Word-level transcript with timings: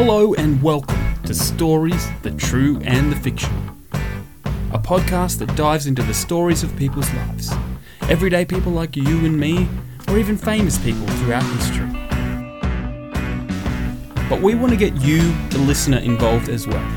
Hello 0.00 0.32
and 0.34 0.62
welcome 0.62 1.20
to 1.24 1.34
Stories, 1.34 2.06
the 2.22 2.30
True 2.30 2.78
and 2.84 3.10
the 3.10 3.16
Fiction, 3.16 3.50
a 4.72 4.78
podcast 4.78 5.40
that 5.40 5.52
dives 5.56 5.88
into 5.88 6.04
the 6.04 6.14
stories 6.14 6.62
of 6.62 6.74
people's 6.76 7.12
lives. 7.14 7.52
Everyday 8.02 8.44
people 8.44 8.70
like 8.70 8.94
you 8.94 9.26
and 9.26 9.36
me, 9.36 9.68
or 10.06 10.16
even 10.16 10.36
famous 10.36 10.78
people 10.78 11.04
throughout 11.04 11.42
history. 11.42 11.88
But 14.28 14.40
we 14.40 14.54
want 14.54 14.70
to 14.70 14.76
get 14.76 14.94
you, 15.00 15.32
the 15.48 15.58
listener, 15.58 15.98
involved 15.98 16.48
as 16.48 16.68
well. 16.68 16.88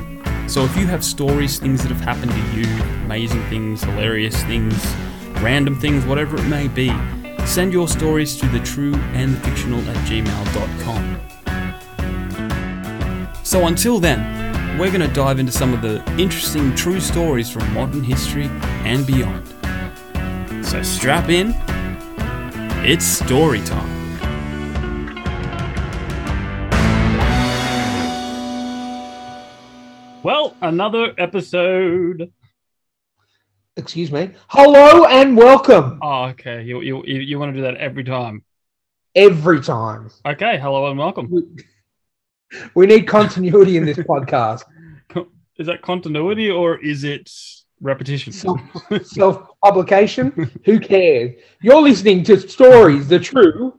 So 0.47 0.63
if 0.63 0.77
you 0.77 0.85
have 0.85 1.03
stories, 1.03 1.57
things 1.57 1.81
that 1.81 1.89
have 1.89 2.01
happened 2.01 2.33
to 2.33 2.55
you, 2.55 2.67
amazing 3.05 3.43
things, 3.45 3.83
hilarious 3.83 4.43
things, 4.43 4.75
random 5.41 5.75
things, 5.75 6.05
whatever 6.05 6.37
it 6.37 6.45
may 6.45 6.67
be, 6.67 6.93
send 7.47 7.73
your 7.73 7.87
stories 7.87 8.37
to 8.37 8.45
the 8.45 8.59
fictional 8.59 9.79
at 9.89 9.97
gmail.com. 10.05 11.30
So 13.51 13.67
until 13.67 13.99
then, 13.99 14.79
we're 14.79 14.91
going 14.91 15.05
to 15.05 15.13
dive 15.13 15.37
into 15.37 15.51
some 15.51 15.73
of 15.73 15.81
the 15.81 16.01
interesting 16.17 16.73
true 16.73 17.01
stories 17.01 17.49
from 17.49 17.73
modern 17.73 18.01
history 18.01 18.45
and 18.85 19.05
beyond. 19.05 19.45
So 20.65 20.81
strap 20.83 21.27
in, 21.27 21.53
it's 22.85 23.03
story 23.03 23.59
time. 23.59 23.89
Well, 30.23 30.55
another 30.61 31.13
episode. 31.17 32.31
Excuse 33.75 34.13
me. 34.13 34.31
Hello 34.47 35.03
and 35.07 35.35
welcome 35.35 35.99
Oh, 36.01 36.23
okay. 36.27 36.63
You, 36.63 36.79
you, 36.79 37.03
you, 37.05 37.19
you 37.19 37.37
want 37.37 37.53
to 37.53 37.57
do 37.57 37.63
that 37.63 37.75
every 37.75 38.05
time. 38.05 38.45
every 39.13 39.59
time. 39.59 40.09
Okay, 40.25 40.57
hello 40.57 40.89
and 40.89 40.97
welcome. 40.97 41.57
We, 42.75 42.85
need 42.85 43.07
continuity 43.07 43.77
in 43.77 43.85
this 43.85 43.97
podcast. 43.97 44.63
Is 45.57 45.67
that 45.67 45.81
continuity 45.81 46.49
or 46.49 46.79
is 46.83 47.03
it 47.03 47.31
repetition? 47.81 48.33
Self 48.33 49.41
publication. 49.63 50.51
Who 50.65 50.79
cares? 50.79 51.35
You're 51.61 51.81
listening 51.81 52.23
to 52.23 52.39
stories, 52.39 53.07
the 53.07 53.19
true. 53.19 53.77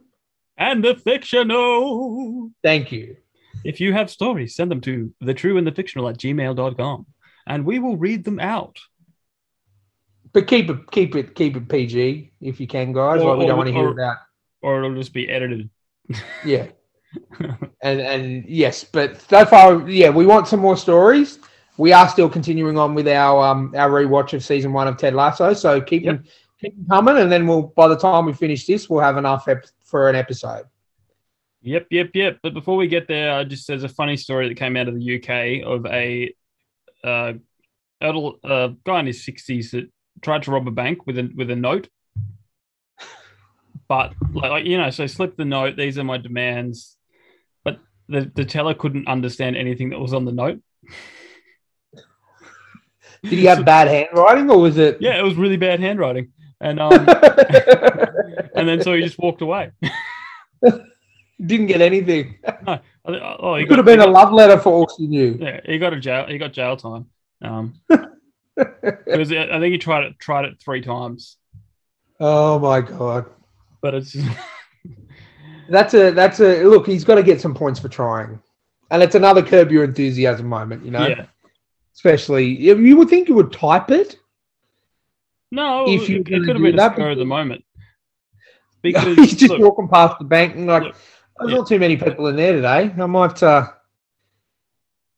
and 0.57 0.83
the 0.83 0.95
fictional. 0.95 2.51
Thank 2.63 2.91
you. 2.91 3.17
If 3.65 3.81
you 3.81 3.91
have 3.93 4.09
stories, 4.09 4.55
send 4.55 4.71
them 4.71 4.81
to 4.81 5.13
the 5.19 5.33
true 5.33 5.57
and 5.57 5.67
the 5.67 5.71
fictional 5.71 6.07
at 6.09 6.17
gmail.com 6.17 7.05
and 7.45 7.65
we 7.65 7.79
will 7.79 7.97
read 7.97 8.23
them 8.23 8.39
out. 8.39 8.79
But 10.31 10.47
keep 10.47 10.69
it, 10.69 10.89
keep 10.91 11.15
it, 11.15 11.35
keep 11.35 11.55
it 11.55 11.69
PG 11.69 12.31
if 12.41 12.59
you 12.59 12.67
can, 12.67 12.93
guys. 12.93 13.21
Or- 13.21 13.31
like 13.31 13.39
we 13.39 13.45
or- 13.45 13.47
don't 13.49 13.57
want 13.57 13.67
to 13.67 13.73
hear 13.73 13.87
or- 13.87 13.91
about. 13.91 14.17
Or 14.61 14.77
it'll 14.83 14.95
just 14.95 15.13
be 15.13 15.27
edited. 15.29 15.69
Yeah. 16.45 16.67
and 17.81 18.01
and 18.01 18.45
yes, 18.47 18.83
but 18.83 19.19
so 19.29 19.45
far, 19.45 19.89
yeah, 19.89 20.09
we 20.09 20.25
want 20.25 20.47
some 20.47 20.59
more 20.59 20.77
stories. 20.77 21.39
We 21.77 21.91
are 21.91 22.07
still 22.07 22.29
continuing 22.29 22.77
on 22.77 22.93
with 22.95 23.07
our 23.07 23.43
um 23.47 23.73
our 23.75 23.89
rewatch 23.89 24.33
of 24.33 24.43
season 24.43 24.73
one 24.73 24.87
of 24.87 24.97
Ted 24.97 25.13
Lasso. 25.13 25.53
So 25.53 25.81
keep 25.81 26.03
Yep. 26.03 26.15
them 26.15 26.23
keep 26.61 26.75
them 26.75 26.85
coming, 26.89 27.17
and 27.17 27.31
then 27.31 27.47
we'll 27.47 27.63
by 27.63 27.87
the 27.87 27.97
time 27.97 28.25
we 28.25 28.33
finish 28.33 28.65
this, 28.65 28.89
we'll 28.89 29.01
have 29.01 29.17
enough 29.17 29.47
ep- 29.47 29.65
for 29.83 30.09
an 30.09 30.15
episode. 30.15 30.65
Yep, 31.61 31.87
yep, 31.91 32.09
yep. 32.13 32.39
But 32.43 32.53
before 32.53 32.75
we 32.75 32.87
get 32.87 33.07
there, 33.07 33.33
I 33.33 33.43
just 33.45 33.67
there's 33.67 33.83
a 33.83 33.89
funny 33.89 34.17
story 34.17 34.49
that 34.49 34.55
came 34.55 34.75
out 34.75 34.87
of 34.87 34.95
the 34.95 35.15
UK 35.15 35.65
of 35.65 35.85
a 35.85 36.33
uh, 37.03 37.33
adult 38.01 38.39
uh, 38.43 38.69
guy 38.83 38.99
in 38.99 39.07
his 39.07 39.23
sixties 39.23 39.71
that 39.71 39.89
tried 40.21 40.43
to 40.43 40.51
rob 40.51 40.67
a 40.67 40.71
bank 40.71 41.05
with 41.07 41.17
a 41.17 41.31
with 41.35 41.49
a 41.49 41.55
note. 41.55 41.87
But 43.87 44.13
like, 44.33 44.51
like 44.51 44.65
you 44.65 44.77
know, 44.77 44.89
so 44.89 45.07
slip 45.07 45.35
the 45.37 45.45
note. 45.45 45.75
These 45.77 45.97
are 45.97 46.03
my 46.03 46.17
demands. 46.17 46.97
The 48.13 48.31
the 48.35 48.45
teller 48.45 48.73
couldn't 48.75 49.07
understand 49.07 49.55
anything 49.57 49.89
that 49.89 49.99
was 49.99 50.13
on 50.13 50.23
the 50.25 50.31
note. 50.31 50.61
Did 53.23 53.39
he 53.39 53.45
have 53.45 53.65
bad 53.65 53.87
handwriting, 53.87 54.49
or 54.51 54.59
was 54.59 54.77
it? 54.77 54.97
Yeah, 55.01 55.17
it 55.17 55.23
was 55.23 55.35
really 55.35 55.57
bad 55.57 55.79
handwriting, 55.79 56.31
and 56.61 56.79
um, 56.79 56.91
and 58.55 58.67
then 58.67 58.81
so 58.81 58.93
he 58.93 59.01
just 59.01 59.17
walked 59.17 59.41
away. 59.41 59.71
Didn't 61.45 61.67
get 61.67 61.81
anything. 61.81 62.37
Think- 62.43 62.81
Oh, 63.05 63.55
he 63.57 63.63
It 63.63 63.67
could 63.67 63.79
have 63.79 63.85
been 63.85 63.99
a 63.99 64.05
got- 64.05 64.13
love 64.13 64.31
letter 64.31 64.57
for 64.57 64.71
all 64.71 64.89
she 64.97 65.07
knew. 65.07 65.37
Yeah, 65.37 65.59
he 65.65 65.77
got 65.77 65.91
a 65.91 65.99
jail. 65.99 66.25
He 66.25 66.37
got 66.37 66.53
jail 66.53 66.77
time. 66.77 67.07
Um, 67.41 67.73
was, 67.89 69.29
I 69.33 69.59
think 69.59 69.73
he 69.73 69.77
tried 69.77 70.05
it 70.05 70.19
tried 70.19 70.45
it 70.45 70.61
three 70.63 70.79
times, 70.81 71.35
Oh 72.21 72.59
my 72.59 72.79
god, 72.81 73.25
but 73.81 73.93
it's 73.93 74.15
that's 75.69 75.93
a 75.93 76.11
that's 76.11 76.39
a 76.39 76.63
look. 76.63 76.85
He's 76.85 77.03
got 77.03 77.15
to 77.15 77.23
get 77.23 77.41
some 77.41 77.53
points 77.53 77.79
for 77.79 77.89
trying, 77.89 78.39
and 78.91 79.03
it's 79.03 79.15
another 79.15 79.41
curb 79.41 79.71
your 79.71 79.83
enthusiasm 79.83 80.47
moment. 80.47 80.85
You 80.85 80.91
know, 80.91 81.07
yeah. 81.07 81.25
especially 81.95 82.45
you 82.45 82.97
would 82.97 83.09
think 83.09 83.27
you 83.27 83.35
would 83.35 83.51
type 83.51 83.91
it. 83.91 84.17
No, 85.53 85.87
If 85.87 86.09
you 86.09 86.21
it, 86.21 86.25
could 86.25 86.47
have 86.47 86.63
been 86.63 86.75
that, 86.77 86.93
spur 86.93 87.11
at 87.11 87.17
the 87.17 87.25
moment. 87.25 87.63
Because 88.81 89.15
He's 89.15 89.35
just 89.35 89.51
look, 89.51 89.61
walking 89.61 89.87
past 89.87 90.17
the 90.19 90.25
bank 90.25 90.55
and 90.55 90.67
like, 90.67 90.83
Look, 90.83 90.95
there's 91.39 91.51
yeah. 91.51 91.57
not 91.57 91.67
too 91.67 91.79
many 91.79 91.95
people 91.95 92.27
in 92.27 92.35
there 92.35 92.53
today. 92.53 92.93
I 92.97 93.05
might 93.05 93.41
uh, 93.41 93.67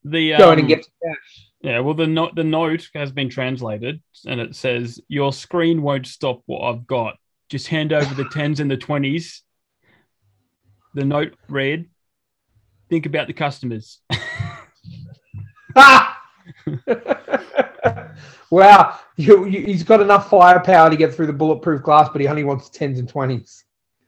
the 0.03 0.37
go 0.37 0.51
in 0.51 0.53
um, 0.53 0.59
and 0.59 0.67
get 0.67 0.83
some 0.83 0.93
cash. 1.03 1.47
yeah, 1.61 1.79
well 1.79 1.95
the 1.95 2.05
note 2.05 2.35
the 2.35 2.43
note 2.43 2.87
has 2.93 3.11
been 3.11 3.29
translated 3.29 4.03
and 4.27 4.39
it 4.39 4.55
says 4.55 4.99
your 5.07 5.33
screen 5.33 5.81
won't 5.81 6.05
stop 6.05 6.43
what 6.45 6.61
I've 6.69 6.85
got. 6.85 7.15
Just 7.49 7.69
hand 7.69 7.91
over 7.91 8.13
the 8.13 8.29
tens 8.29 8.59
and 8.59 8.69
the 8.69 8.77
twenties. 8.77 9.41
The 10.95 11.05
note 11.05 11.35
read, 11.49 11.87
"Think 12.89 13.05
about 13.05 13.27
the 13.27 13.33
customers." 13.33 13.99
Ah! 15.75 16.13
wow, 18.49 18.99
you, 19.17 19.45
you, 19.45 19.61
he's 19.61 19.83
got 19.83 20.01
enough 20.01 20.29
firepower 20.29 20.89
to 20.89 20.95
get 20.95 21.13
through 21.13 21.27
the 21.27 21.33
bulletproof 21.33 21.81
glass, 21.83 22.09
but 22.09 22.21
he 22.21 22.27
only 22.27 22.43
wants 22.43 22.69
tens 22.69 22.97
and 22.99 23.09
twenties. 23.09 23.65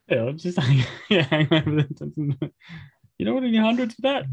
Yeah, 0.10 0.24
I'm 0.24 0.38
just 0.38 0.58
yeah, 1.10 1.24
hang 1.24 1.48
over 1.52 1.72
the 1.72 2.52
you 3.18 3.26
know 3.26 3.34
what? 3.34 3.44
Any 3.44 3.58
hundreds 3.58 3.96
for 3.96 4.02
that? 4.04 4.26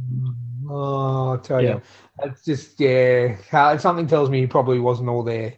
Oh, 0.69 1.33
I 1.35 1.37
tell 1.39 1.63
Yeah. 1.63 1.75
you, 1.75 1.83
it's 2.23 2.45
just 2.45 2.79
yeah. 2.79 3.37
how- 3.51 3.77
Something 3.79 4.07
tells 4.07 4.31
me 4.31 4.41
he 4.41 4.47
probably 4.47 4.79
wasn't 4.79 5.09
all 5.09 5.23
there. 5.23 5.55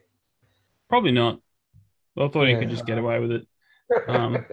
Probably 0.88 1.12
not. 1.12 1.40
I 2.16 2.28
thought 2.28 2.46
he 2.48 2.54
could 2.56 2.70
just 2.70 2.86
get 2.86 2.98
away 2.98 3.18
with 3.18 3.32
it. 3.32 3.46
Um, 4.08 4.46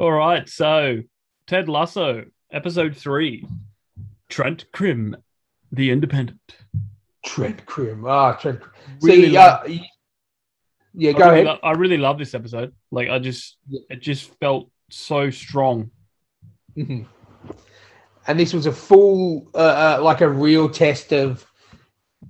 All 0.00 0.12
right, 0.12 0.48
so 0.48 1.00
Ted 1.46 1.68
Lasso, 1.68 2.24
episode 2.50 2.96
three, 2.96 3.46
Trent 4.30 4.64
Crim, 4.72 5.14
the 5.72 5.90
Independent. 5.90 6.40
Trent 7.22 7.66
Crim. 7.66 8.06
Ah, 8.06 8.32
Trent. 8.32 8.60
Really 9.02 9.24
See, 9.26 9.28
love- 9.32 9.66
uh, 9.68 9.72
yeah, 10.94 11.10
I 11.10 11.12
go 11.12 11.18
really 11.18 11.32
ahead. 11.42 11.44
lo- 11.44 11.58
I 11.62 11.72
really 11.72 11.98
love 11.98 12.18
this 12.18 12.34
episode. 12.34 12.72
Like, 12.90 13.10
I 13.10 13.18
just, 13.18 13.58
Yeah. 13.68 13.80
it 13.90 14.00
just 14.00 14.30
felt 14.40 14.70
so 14.88 15.28
strong. 15.28 15.90
Mhm. 16.78 17.04
And 18.26 18.40
this 18.40 18.54
was 18.54 18.64
a 18.64 18.72
full, 18.72 19.50
uh, 19.54 19.98
uh, 19.98 20.02
like 20.02 20.22
a 20.22 20.28
real 20.30 20.70
test 20.70 21.12
of 21.12 21.46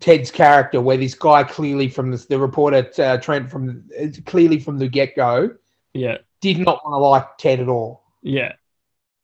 Ted's 0.00 0.32
character, 0.32 0.80
where 0.80 0.96
this 0.96 1.14
guy 1.14 1.44
clearly 1.44 1.88
from 1.88 2.10
the, 2.10 2.26
the 2.28 2.38
reporter 2.40 2.90
uh, 2.98 3.18
Trent 3.18 3.48
from 3.48 3.84
it's 3.90 4.18
clearly 4.22 4.58
from 4.58 4.78
the 4.78 4.88
get 4.88 5.14
go 5.14 5.50
Yeah, 5.94 6.18
did 6.40 6.58
not 6.58 6.84
want 6.84 6.94
to 6.94 6.98
like 6.98 7.38
Ted 7.38 7.60
at 7.60 7.68
all. 7.68 8.02
yeah, 8.22 8.52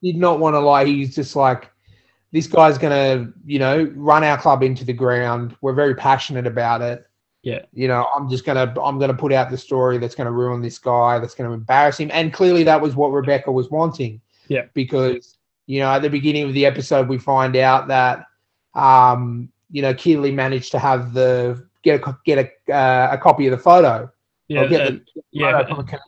Did 0.03 0.17
not 0.17 0.39
want 0.39 0.55
to 0.55 0.61
like. 0.61 0.87
He's 0.87 1.15
just 1.15 1.37
like, 1.37 1.71
this 2.33 2.47
guy's 2.47 2.79
gonna, 2.79 3.33
you 3.45 3.59
know, 3.59 3.91
run 3.95 4.25
our 4.25 4.39
club 4.39 4.63
into 4.63 4.85
the 4.85 4.93
ground. 4.93 5.57
We're 5.61 5.75
very 5.75 5.95
passionate 5.95 6.47
about 6.47 6.83
it. 6.83 7.07
Yeah. 7.43 7.63
You 7.73 7.89
know, 7.89 8.07
I'm 8.15 8.29
just 8.29 8.45
gonna, 8.45 8.75
I'm 8.83 8.99
gonna 8.99 9.15
put 9.15 9.33
out 9.33 9.51
the 9.51 9.57
story 9.59 9.99
that's 9.99 10.15
gonna 10.15 10.33
ruin 10.33 10.61
this 10.61 10.79
guy. 10.79 11.19
That's 11.19 11.35
gonna 11.35 11.53
embarrass 11.53 11.99
him. 11.99 12.11
And 12.13 12.33
clearly, 12.33 12.65
that 12.65 12.81
was 12.81 12.97
what 12.97 13.13
Rebecca 13.13 13.51
was 13.53 13.71
wanting. 13.71 14.21
Yeah. 14.49 14.65
Because 14.75 15.39
you 15.67 15.81
know, 15.81 15.91
at 15.91 16.03
the 16.03 16.11
beginning 16.11 16.45
of 16.45 16.55
the 16.55 16.65
episode, 16.67 17.09
we 17.09 17.19
find 17.19 17.57
out 17.57 17.89
that, 17.89 18.27
um, 18.75 19.51
you 19.71 19.83
know, 19.83 19.93
Keeley 19.95 20.31
managed 20.31 20.71
to 20.73 20.79
have 20.79 21.13
the 21.13 21.67
get 21.83 22.01
a 22.07 22.19
get 22.25 22.53
a 22.69 22.73
uh, 22.73 23.09
a 23.13 23.19
copy 23.19 23.47
of 23.47 23.53
the 23.53 23.59
photo. 23.59 24.11
yeah, 24.49 24.67
get 24.67 24.81
uh, 24.81 24.91
the 24.91 25.03
yeah, 25.33 25.53
photo 25.53 25.59
uh, 25.59 25.67
from 25.69 25.79
a 25.79 25.85
con- 25.85 26.01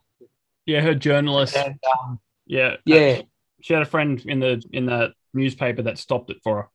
yeah. 0.68 0.80
Her 0.82 0.94
journalist, 0.94 1.56
and, 1.56 1.78
um, 2.00 2.20
yeah, 2.46 2.76
yeah. 2.84 3.22
She 3.60 3.72
had 3.74 3.82
a 3.82 3.86
friend 3.86 4.22
in 4.26 4.38
the 4.38 4.62
in 4.72 4.86
the 4.86 5.12
newspaper 5.34 5.82
that 5.82 5.98
stopped 5.98 6.30
it 6.30 6.38
for 6.42 6.56
her. 6.62 6.68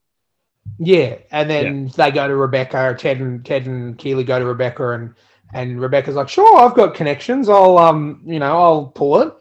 Yeah, 0.79 1.17
and 1.31 1.49
then 1.49 1.91
they 1.95 2.11
go 2.11 2.27
to 2.27 2.35
Rebecca. 2.35 2.95
Ted 2.97 3.19
and 3.19 3.45
Ted 3.45 3.67
and 3.67 3.97
Keeley 3.97 4.23
go 4.23 4.39
to 4.39 4.45
Rebecca, 4.45 4.91
and 4.91 5.13
and 5.53 5.79
Rebecca's 5.79 6.15
like, 6.15 6.29
"Sure, 6.29 6.59
I've 6.59 6.75
got 6.75 6.95
connections. 6.95 7.49
I'll 7.49 7.77
um, 7.77 8.21
you 8.25 8.39
know, 8.39 8.57
I'll 8.57 8.87
pull 8.87 9.21
it." 9.21 9.33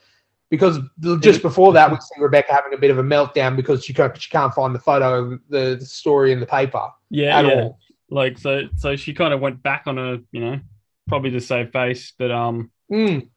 Because 0.50 0.80
just 1.20 1.40
before 1.40 1.72
that, 1.72 1.90
we 1.90 1.96
see 1.96 2.20
Rebecca 2.20 2.52
having 2.52 2.74
a 2.74 2.76
bit 2.76 2.90
of 2.90 2.98
a 2.98 3.02
meltdown 3.02 3.56
because 3.56 3.82
she 3.82 3.94
can't 3.94 4.20
she 4.20 4.28
can't 4.28 4.52
find 4.52 4.74
the 4.74 4.78
photo 4.78 5.38
the, 5.48 5.76
the 5.80 5.86
story 5.86 6.30
in 6.30 6.40
the 6.40 6.46
paper 6.46 6.88
Yeah, 7.08 7.38
at 7.38 7.46
yeah. 7.46 7.54
all. 7.54 7.78
Like 8.10 8.36
so, 8.36 8.68
so 8.76 8.94
she 8.94 9.14
kind 9.14 9.32
of 9.32 9.40
went 9.40 9.62
back 9.62 9.84
on 9.86 9.96
her, 9.96 10.18
you 10.30 10.40
know, 10.40 10.60
probably 11.08 11.30
to 11.30 11.40
save 11.40 11.72
face, 11.72 12.12
but 12.18 12.30
um, 12.30 12.70
Mm. 12.92 13.30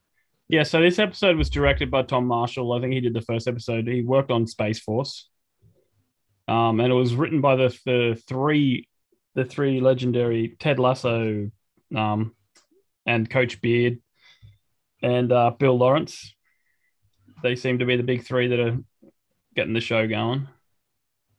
Yeah, 0.48 0.64
so 0.64 0.80
this 0.80 1.00
episode 1.00 1.38
was 1.38 1.50
directed 1.50 1.90
by 1.90 2.04
Tom 2.04 2.28
Marshall. 2.28 2.72
I 2.74 2.80
think 2.80 2.94
he 2.94 3.02
did 3.02 3.14
the 3.14 3.22
first 3.22 3.48
episode. 3.48 3.88
He 3.88 4.02
worked 4.02 4.30
on 4.32 4.46
Space 4.46 4.80
Force. 4.80 5.28
Um, 6.48 6.80
and 6.80 6.92
it 6.92 6.96
was 6.96 7.16
written 7.16 7.42
by 7.42 7.56
the 7.56 7.76
the 7.86 8.22
three 8.28 8.88
the 9.34 9.44
three 9.46 9.82
legendary 9.82 10.56
Ted 10.60 10.78
Lasso, 10.78 11.50
um, 11.96 12.36
and 13.08 13.28
Coach 13.30 13.60
Beard, 13.62 14.00
and 15.02 15.32
uh, 15.32 15.50
Bill 15.58 15.76
Lawrence. 15.78 16.34
They 17.42 17.56
seem 17.56 17.80
to 17.80 17.86
be 17.86 17.98
the 17.98 18.04
big 18.04 18.24
three 18.24 18.48
that 18.50 18.60
are 18.60 18.78
getting 19.56 19.74
the 19.74 19.82
show 19.82 20.08
going. 20.08 20.48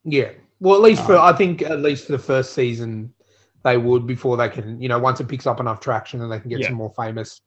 Yeah. 0.04 0.32
Well, 0.58 0.74
at 0.74 0.82
least 0.82 1.04
for 1.06 1.14
Um, 1.16 1.22
I 1.22 1.32
think 1.32 1.62
at 1.62 1.80
least 1.80 2.06
for 2.06 2.12
the 2.12 2.18
first 2.18 2.52
season, 2.52 3.14
they 3.62 3.76
would 3.78 4.06
before 4.08 4.36
they 4.36 4.48
can 4.48 4.80
you 4.80 4.88
know 4.88 4.98
once 4.98 5.20
it 5.20 5.28
picks 5.28 5.46
up 5.46 5.60
enough 5.60 5.78
traction 5.78 6.20
and 6.20 6.32
they 6.32 6.40
can 6.40 6.50
get 6.50 6.58
Yeah. 6.60 6.68
some 6.68 6.76
more 6.76 6.92
famous 6.96 7.40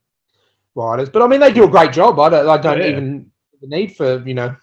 writers. 0.76 1.10
But 1.10 1.22
I 1.22 1.28
mean, 1.28 1.40
they 1.40 1.52
do 1.54 1.64
a 1.66 1.70
great 1.70 1.92
job. 1.92 2.20
I 2.20 2.30
don't 2.30 2.48
I 2.50 2.58
don't 2.58 2.80
Yeah. 2.80 2.88
even 2.88 3.32
the 3.62 3.68
need 3.68 3.96
for 3.96 4.24
you 4.28 4.34
know. 4.34 4.56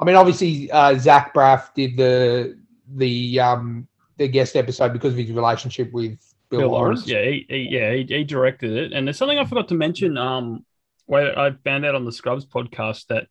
I 0.00 0.04
mean, 0.04 0.14
obviously 0.16 0.70
uh, 0.70 0.94
Zach 0.98 1.34
Braff 1.34 1.74
did 1.74 1.96
the 1.96 2.58
the 2.94 3.40
um 3.40 3.88
the 4.16 4.28
guest 4.28 4.56
episode 4.56 4.92
because 4.92 5.12
of 5.12 5.18
his 5.18 5.30
relationship 5.32 5.92
with 5.92 6.18
Bill, 6.50 6.60
Bill 6.60 6.70
Lawrence. 6.70 7.06
Lawrence. 7.06 7.08
Yeah, 7.08 7.30
he, 7.30 7.46
he, 7.48 7.76
yeah, 7.76 7.92
he, 7.94 8.04
he 8.04 8.24
directed 8.24 8.72
it. 8.72 8.92
And 8.92 9.06
there's 9.06 9.16
something 9.18 9.38
I 9.38 9.44
forgot 9.44 9.68
to 9.68 9.74
mention. 9.74 10.16
Um, 10.16 10.64
where 11.06 11.38
I 11.38 11.52
found 11.64 11.86
out 11.86 11.94
on 11.94 12.04
the 12.04 12.12
Scrubs 12.12 12.44
podcast 12.44 13.06
that 13.06 13.28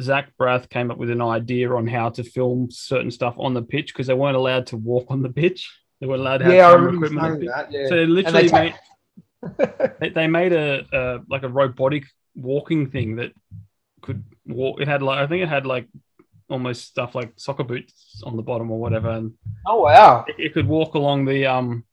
Zach 0.00 0.32
Braff 0.40 0.68
came 0.68 0.90
up 0.90 0.98
with 0.98 1.10
an 1.10 1.22
idea 1.22 1.70
on 1.72 1.86
how 1.86 2.08
to 2.10 2.24
film 2.24 2.68
certain 2.70 3.10
stuff 3.12 3.34
on 3.38 3.54
the 3.54 3.62
pitch 3.62 3.92
because 3.92 4.06
they 4.08 4.14
weren't 4.14 4.36
allowed 4.36 4.66
to 4.68 4.76
walk 4.76 5.06
on 5.10 5.22
the 5.22 5.28
pitch. 5.28 5.70
They 6.00 6.06
weren't 6.06 6.20
allowed 6.22 6.38
to 6.38 6.44
have 6.46 6.52
Yeah, 6.54 6.66
I 6.68 6.70
camera 6.72 6.86
remember 6.86 7.06
equipment. 7.06 7.26
on 7.26 7.40
the 7.40 7.46
saying 7.46 7.58
pitch. 7.68 7.70
that. 7.70 7.72
Yeah. 7.72 7.88
So 7.88 7.94
they 7.96 8.06
literally 8.06 8.48
they 8.48 8.52
made 8.52 8.74
they, 10.00 10.10
they 10.10 10.26
made 10.26 10.52
a, 10.52 10.84
a 10.92 11.20
like 11.28 11.42
a 11.42 11.48
robotic 11.48 12.04
walking 12.34 12.90
thing 12.90 13.16
that 13.16 13.32
could 14.02 14.24
walk. 14.46 14.80
It 14.80 14.88
had 14.88 15.02
like 15.02 15.18
I 15.18 15.26
think 15.26 15.42
it 15.42 15.48
had 15.48 15.66
like 15.66 15.88
almost 16.48 16.84
stuff 16.84 17.14
like 17.14 17.32
soccer 17.36 17.64
boots 17.64 18.22
on 18.24 18.36
the 18.36 18.42
bottom 18.42 18.70
or 18.70 18.78
whatever, 18.78 19.10
and 19.10 19.34
oh 19.66 19.82
wow. 19.82 20.24
it, 20.28 20.36
it 20.38 20.54
could 20.54 20.66
walk 20.66 20.94
along 20.94 21.24
the 21.24 21.46
um 21.46 21.84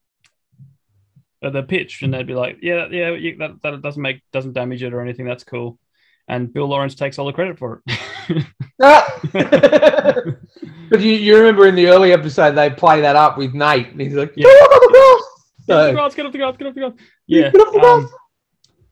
uh, 1.41 1.49
the 1.49 1.63
pitch, 1.63 2.01
and 2.01 2.13
they'd 2.13 2.27
be 2.27 2.35
like, 2.35 2.57
"Yeah, 2.61 2.87
yeah, 2.87 3.11
that 3.39 3.59
that 3.63 3.81
doesn't 3.81 4.01
make 4.01 4.21
doesn't 4.31 4.53
damage 4.53 4.83
it 4.83 4.93
or 4.93 5.01
anything. 5.01 5.25
That's 5.25 5.43
cool." 5.43 5.79
And 6.27 6.51
Bill 6.51 6.67
Lawrence 6.67 6.95
takes 6.95 7.17
all 7.17 7.25
the 7.25 7.33
credit 7.33 7.57
for 7.57 7.81
it. 7.85 8.45
but 8.79 9.23
you, 10.99 11.13
you 11.13 11.37
remember 11.37 11.67
in 11.67 11.75
the 11.75 11.87
early 11.87 12.11
episode 12.11 12.51
they 12.51 12.69
play 12.69 13.01
that 13.01 13.15
up 13.15 13.37
with 13.37 13.53
Nate, 13.53 13.87
and 13.87 14.01
he's 14.01 14.13
like, 14.13 14.33
Yeah. 14.35 14.49
"Get 15.67 15.77
off 15.77 15.87
the 15.87 15.93
grass!" 15.93 16.15
Get 16.15 16.25
off 16.25 16.31
the 16.31 16.37
grass, 16.37 16.55
get 16.57 16.67
off 16.67 16.73
the 16.73 16.79
grass, 16.79 16.93
get 16.93 16.93
off 16.93 16.93
the 16.93 16.97
grass. 16.97 17.09
Yeah. 17.27 17.49
Get 17.51 17.61
off 17.61 17.73
the 17.73 17.79
um, 17.81 18.09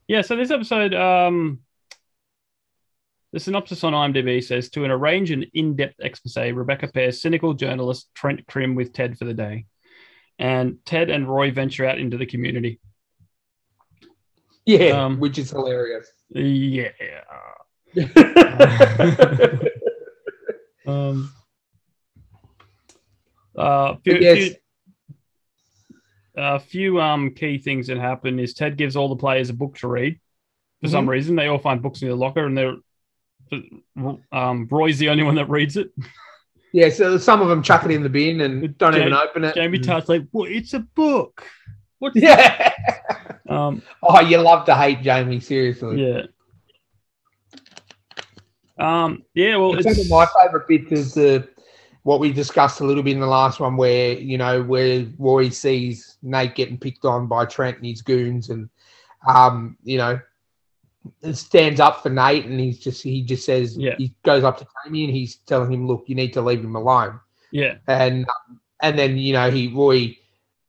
yeah, 0.08 0.22
so 0.22 0.36
this 0.36 0.50
episode, 0.52 0.94
um, 0.94 1.60
the 3.32 3.40
synopsis 3.40 3.82
on 3.82 3.92
IMDb 3.92 4.42
says 4.42 4.70
to 4.70 4.84
an 4.84 4.90
arrange 4.90 5.30
an 5.32 5.44
in 5.52 5.74
depth 5.74 5.96
expose, 6.00 6.52
Rebecca 6.52 6.86
pairs 6.88 7.20
cynical 7.20 7.54
journalist 7.54 8.08
Trent 8.14 8.46
Crim 8.46 8.74
with 8.76 8.92
Ted 8.92 9.18
for 9.18 9.24
the 9.24 9.34
day. 9.34 9.66
And 10.38 10.78
Ted 10.84 11.10
and 11.10 11.28
Roy 11.28 11.50
venture 11.50 11.86
out 11.86 11.98
into 11.98 12.16
the 12.18 12.26
community. 12.26 12.78
yeah, 14.64 14.90
um, 15.04 15.18
which 15.18 15.38
is 15.38 15.50
hilarious. 15.50 16.06
Yeah. 16.30 16.90
Um, 20.86 21.32
uh, 23.58 23.96
few, 24.04 24.18
Yes. 24.20 24.38
few, 24.38 24.54
a 26.36 26.58
few 26.60 27.00
um 27.00 27.30
key 27.30 27.58
things 27.58 27.86
that 27.86 27.98
happen 27.98 28.38
is 28.38 28.54
Ted 28.54 28.76
gives 28.76 28.94
all 28.96 29.08
the 29.08 29.16
players 29.16 29.50
a 29.50 29.54
book 29.54 29.76
to 29.78 29.88
read. 29.88 30.20
For 30.82 30.88
some 30.88 31.06
Mhm. 31.06 31.10
reason, 31.10 31.36
they 31.36 31.46
all 31.46 31.58
find 31.58 31.80
books 31.82 32.02
in 32.02 32.08
the 32.08 32.14
locker, 32.16 32.44
and 32.46 32.56
they're 32.56 32.76
um 34.32 34.68
Roy's 34.70 34.98
the 34.98 35.08
only 35.08 35.22
one 35.24 35.36
that 35.36 35.48
reads 35.48 35.76
it. 35.76 35.90
yeah, 36.72 36.88
so 36.90 37.16
some 37.16 37.40
of 37.40 37.48
them 37.48 37.62
chuck 37.62 37.84
it 37.84 37.90
in 37.90 38.02
the 38.02 38.08
bin 38.08 38.40
and 38.42 38.76
don't 38.76 38.92
Ja- 38.94 39.00
even 39.00 39.12
open 39.14 39.44
it. 39.44 39.54
Jamie 39.54 39.78
Tartt's 39.78 40.08
like, 40.08 40.24
"Well, 40.32 40.46
it's 40.50 40.74
a 40.74 40.80
book." 40.80 41.46
What? 41.98 42.14
Yeah. 42.14 42.72
Um. 43.48 43.80
oh, 44.02 44.20
you 44.20 44.38
love 44.38 44.66
to 44.66 44.74
hate 44.74 45.02
Jamie, 45.02 45.38
seriously. 45.38 46.04
Yeah. 46.04 46.22
Um. 48.78 49.22
Yeah. 49.34 49.56
Well, 49.56 49.76
It's 49.76 49.86
it's, 49.86 50.10
one 50.10 50.22
of 50.24 50.34
my 50.34 50.42
favourite 50.42 50.66
bits 50.68 50.90
is 50.92 51.14
the 51.14 51.48
what 52.06 52.20
we 52.20 52.32
discussed 52.32 52.78
a 52.78 52.84
little 52.84 53.02
bit 53.02 53.14
in 53.14 53.20
the 53.20 53.26
last 53.26 53.58
one, 53.58 53.76
where 53.76 54.12
you 54.12 54.38
know 54.38 54.62
where 54.62 55.04
Roy 55.18 55.48
sees 55.48 56.18
Nate 56.22 56.54
getting 56.54 56.78
picked 56.78 57.04
on 57.04 57.26
by 57.26 57.46
Trent 57.46 57.78
and 57.78 57.86
his 57.86 58.00
goons, 58.00 58.48
and 58.50 58.68
um, 59.26 59.76
you 59.82 59.98
know 59.98 60.20
stands 61.32 61.80
up 61.80 62.04
for 62.04 62.08
Nate, 62.10 62.44
and 62.46 62.60
he's 62.60 62.78
just 62.78 63.02
he 63.02 63.22
just 63.22 63.44
says 63.44 63.76
Yeah. 63.76 63.96
he 63.98 64.14
goes 64.22 64.44
up 64.44 64.56
to 64.58 64.66
Jamie 64.84 65.06
and 65.06 65.12
he's 65.12 65.38
telling 65.48 65.72
him, 65.72 65.88
look, 65.88 66.04
you 66.06 66.14
need 66.14 66.32
to 66.34 66.42
leave 66.42 66.60
him 66.60 66.76
alone, 66.76 67.18
yeah. 67.50 67.78
and 67.88 68.24
um, 68.28 68.60
and 68.82 68.96
then 68.96 69.18
you 69.18 69.32
know 69.32 69.50
he 69.50 69.66
Roy, 69.66 70.16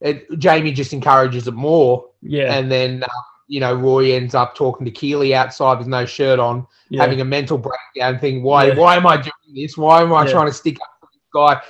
it, 0.02 0.40
Jamie 0.40 0.72
just 0.72 0.92
encourages 0.92 1.48
it 1.48 1.54
more, 1.54 2.10
Yeah. 2.24 2.52
and 2.58 2.72
then. 2.72 3.04
Um, 3.04 3.10
you 3.50 3.62
know, 3.62 3.74
Roy 3.74 4.12
ends 4.12 4.36
up 4.36 4.56
talking 4.56 4.84
to 4.84 4.92
Keeley 4.92 5.34
outside 5.34 5.78
with 5.78 5.88
no 5.88 6.06
shirt 6.06 6.38
on, 6.38 6.68
yeah. 6.90 7.02
having 7.02 7.22
a 7.22 7.24
mental 7.24 7.58
breakdown, 7.58 8.20
thinking, 8.20 8.44
"Why? 8.44 8.66
Yeah. 8.68 8.76
Why 8.76 8.98
am 8.98 9.08
I 9.08 9.16
doing 9.16 9.56
this? 9.56 9.78
Why 9.78 10.02
am 10.02 10.12
I 10.12 10.26
Yeah. 10.26 10.32
trying 10.34 10.48
to 10.48 10.54
stick 10.54 10.76
up 10.82 10.97
guy? 11.34 11.62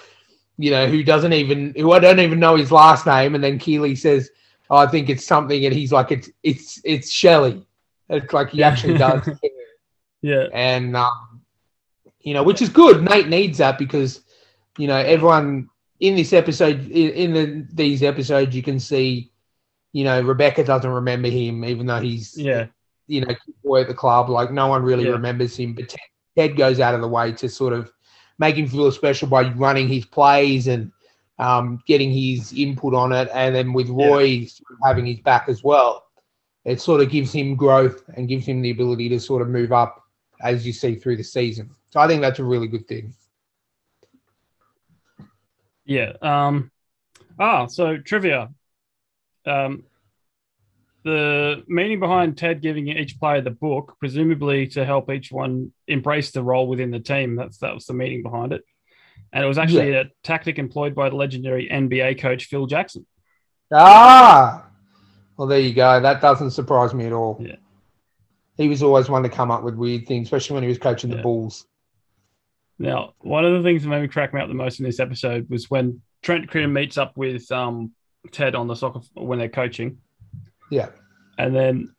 You 0.58 0.72
know, 0.72 0.88
who 0.88 1.04
doesn't 1.04 1.34
even 1.34 1.74
who 1.76 1.92
I 1.92 2.00
don't 2.00 2.20
even 2.20 2.40
know 2.40 2.56
his 2.56 2.72
last 2.72 3.06
name?" 3.06 3.36
And 3.36 3.44
then 3.44 3.60
Keeley 3.60 3.96
says, 3.96 4.30
oh, 4.70 4.78
"I 4.78 4.88
think 4.88 5.10
it's 5.10 5.26
something," 5.26 5.66
and 5.66 5.74
he's 5.74 5.92
like, 5.92 6.12
"It's 6.12 6.30
it's 6.44 6.82
it's 6.84 7.10
Shelley." 7.12 7.66
It's 8.10 8.32
like 8.34 8.50
he 8.50 8.64
actually 8.64 8.98
does, 8.98 9.28
yeah. 10.22 10.46
and 10.54 10.96
um, 10.96 11.42
you 12.22 12.34
know, 12.34 12.44
which 12.44 12.62
is 12.62 12.70
good. 12.70 13.04
Nate 13.04 13.28
needs 13.28 13.58
that 13.60 13.78
because 13.78 14.22
you 14.78 14.88
know 14.88 14.96
everyone 14.98 15.70
in 16.00 16.16
this 16.16 16.32
episode, 16.34 16.90
in, 16.90 17.10
in 17.12 17.34
the, 17.34 17.68
these 17.74 18.04
episodes, 18.04 18.56
you 18.56 18.64
can 18.64 18.80
see. 18.80 19.32
You 19.94 20.04
know, 20.04 20.22
Rebecca 20.22 20.64
doesn't 20.64 20.90
remember 20.92 21.28
him, 21.28 21.66
even 21.66 21.88
though 21.88 22.00
he's 22.00 22.38
Yeah. 22.38 22.68
you 23.08 23.22
know, 23.22 23.34
boy 23.64 23.82
at 23.82 23.88
the 23.88 23.94
club. 23.96 24.30
Like 24.30 24.52
no 24.52 24.68
one 24.68 24.84
really 24.84 25.06
Yeah. 25.06 25.12
remembers 25.12 25.56
him, 25.58 25.74
but 25.74 25.90
Ted, 25.90 26.00
Ted 26.38 26.58
goes 26.58 26.80
out 26.80 26.94
of 26.94 27.02
the 27.02 27.08
way 27.08 27.32
to 27.32 27.50
sort 27.50 27.74
of 27.74 27.92
make 28.40 28.56
him 28.56 28.68
feel 28.68 28.92
special 28.92 29.28
by 29.28 29.50
running 29.54 29.88
his 29.88 30.06
plays 30.06 30.68
and 30.68 30.92
um, 31.40 31.82
getting 31.88 32.12
his 32.12 32.54
input 32.54 32.94
on 32.94 33.12
it. 33.12 33.30
And 33.34 33.56
then 33.56 33.74
with 33.74 33.88
Yeah. 33.88 34.08
Roy 34.08 34.46
sort 34.46 34.72
of 34.72 34.78
having 34.86 35.06
his 35.06 35.20
back 35.20 35.50
as 35.50 35.64
well, 35.64 36.06
it 36.66 36.82
sort 36.82 37.02
of 37.02 37.10
gives 37.10 37.32
him 37.32 37.56
growth 37.56 38.04
and 38.16 38.28
gives 38.28 38.46
him 38.46 38.62
the 38.62 38.72
ability 38.72 39.10
to 39.10 39.20
sort 39.20 39.42
of 39.42 39.50
move 39.50 39.72
up 39.72 40.04
as 40.42 40.66
you 40.66 40.74
see 40.74 40.96
through 40.96 41.18
the 41.18 41.24
season. 41.24 41.70
So 41.90 42.00
I 42.00 42.08
think 42.08 42.22
that's 42.22 42.40
a 42.40 42.44
really 42.44 42.68
good 42.68 42.88
thing. 42.88 43.14
Yeah. 45.86 46.14
Um, 46.22 46.70
ah, 47.40 47.66
so 47.68 47.98
trivia. 47.98 48.50
Um, 49.46 49.84
the 51.08 51.64
meaning 51.68 52.00
behind 52.00 52.38
Ted 52.38 52.62
giving 52.62 52.90
each 52.90 53.18
player 53.18 53.42
the 53.42 53.50
book, 53.50 53.96
presumably 54.00 54.68
to 54.68 54.84
help 54.84 55.10
each 55.10 55.32
one 55.32 55.72
embrace 55.88 56.32
the 56.32 56.44
role 56.44 56.68
within 56.68 56.92
the 56.92 57.00
team. 57.00 57.36
That's 57.36 57.60
that 57.60 57.74
was 57.74 57.86
the 57.86 57.94
meaning 57.94 58.24
behind 58.24 58.52
it, 58.52 58.64
and 59.32 59.44
it 59.44 59.48
was 59.48 59.58
actually 59.58 59.94
a 59.94 60.12
tactic 60.24 60.60
employed 60.60 60.94
by 60.94 61.10
the 61.10 61.16
legendary 61.16 61.70
NBA 61.70 62.20
coach 62.20 62.46
Phil 62.46 62.68
Jackson. 62.68 63.06
Ah, 63.74 64.68
well, 65.38 65.48
there 65.48 65.60
you 65.60 65.74
go. 65.74 66.02
That 66.02 66.22
doesn't 66.22 66.52
surprise 66.52 66.94
me 66.94 67.06
at 67.06 67.14
all. 67.14 67.38
Yeah. 67.40 67.56
He 68.58 68.68
was 68.68 68.84
always 68.84 69.08
one 69.08 69.24
to 69.24 69.30
come 69.30 69.50
up 69.50 69.64
with 69.64 69.76
weird 69.76 70.08
things, 70.08 70.28
especially 70.28 70.56
when 70.56 70.64
he 70.64 70.70
was 70.70 70.80
coaching 70.80 71.10
the 71.10 71.18
Bulls. 71.18 71.66
Now, 72.80 73.14
one 73.20 73.46
of 73.46 73.54
the 73.54 73.64
things 73.64 73.84
that 73.84 73.90
made 73.90 74.02
me 74.02 74.08
crack 74.08 74.34
me 74.34 74.42
up 74.42 74.48
the 74.48 74.54
most 74.54 74.80
in 74.80 74.86
this 74.86 75.00
episode 75.00 75.50
was 75.50 75.70
when 75.70 76.02
Trent 76.22 76.50
Crim 76.50 76.74
meets 76.74 76.98
up 76.98 77.16
with 77.16 77.52
um, 77.52 77.94
Ted 78.32 78.56
on 78.56 78.68
the 78.68 78.76
soccer 78.76 79.02
when 79.14 79.40
they're 79.40 79.50
coaching. 79.50 80.00
Yeah. 80.70 80.90
And 81.38 81.56
then 81.56 81.94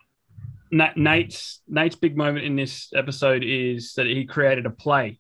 Na- 0.70 0.92
Nate's 0.96 1.60
Nate's 1.68 1.96
big 1.96 2.16
moment 2.16 2.44
in 2.44 2.56
this 2.56 2.90
episode 2.94 3.42
is 3.44 3.94
that 3.94 4.06
he 4.06 4.24
created 4.26 4.66
a 4.66 4.70
play, 4.70 5.18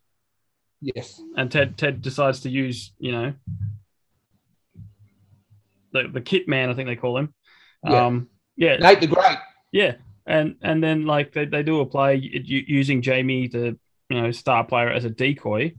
Yes. 0.80 1.20
and 1.36 1.50
Ted 1.50 1.78
Ted 1.78 2.02
decides 2.02 2.40
to 2.40 2.50
use 2.50 2.92
you 2.98 3.12
know 3.12 3.32
the 5.92 6.08
the 6.12 6.20
kit 6.20 6.48
man 6.48 6.70
I 6.70 6.74
think 6.74 6.88
they 6.88 6.96
call 6.96 7.16
him. 7.18 7.34
Yeah. 7.84 8.06
Um, 8.06 8.28
yeah, 8.56 8.76
Nate 8.76 9.00
the 9.00 9.06
Great. 9.06 9.38
yeah, 9.72 9.94
and 10.26 10.56
and 10.62 10.82
then 10.82 11.06
like 11.06 11.32
they, 11.32 11.44
they 11.44 11.62
do 11.62 11.80
a 11.80 11.86
play 11.86 12.16
using 12.16 13.02
Jamie, 13.02 13.46
the 13.48 13.78
you 14.10 14.20
know 14.20 14.30
star 14.32 14.64
player, 14.64 14.90
as 14.90 15.04
a 15.04 15.10
decoy, 15.10 15.72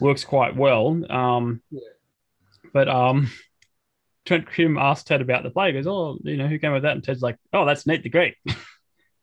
works 0.00 0.24
quite 0.24 0.56
well. 0.56 1.00
Um, 1.10 1.60
Yeah. 1.70 1.80
but 2.72 2.88
um, 2.88 3.30
Trent 4.26 4.46
Crim 4.46 4.76
asked 4.76 5.06
Ted 5.06 5.20
about 5.22 5.42
the 5.44 5.50
play. 5.50 5.68
He 5.68 5.72
goes, 5.72 5.86
"Oh, 5.86 6.18
you 6.22 6.36
know 6.36 6.48
who 6.48 6.58
came 6.58 6.72
up 6.72 6.76
with 6.76 6.82
that?" 6.82 6.92
And 6.92 7.04
Ted's 7.04 7.22
like, 7.22 7.38
"Oh, 7.52 7.64
that's 7.64 7.86
Nate 7.86 8.02
the 8.02 8.08
Great." 8.08 8.34
it's 8.46 8.56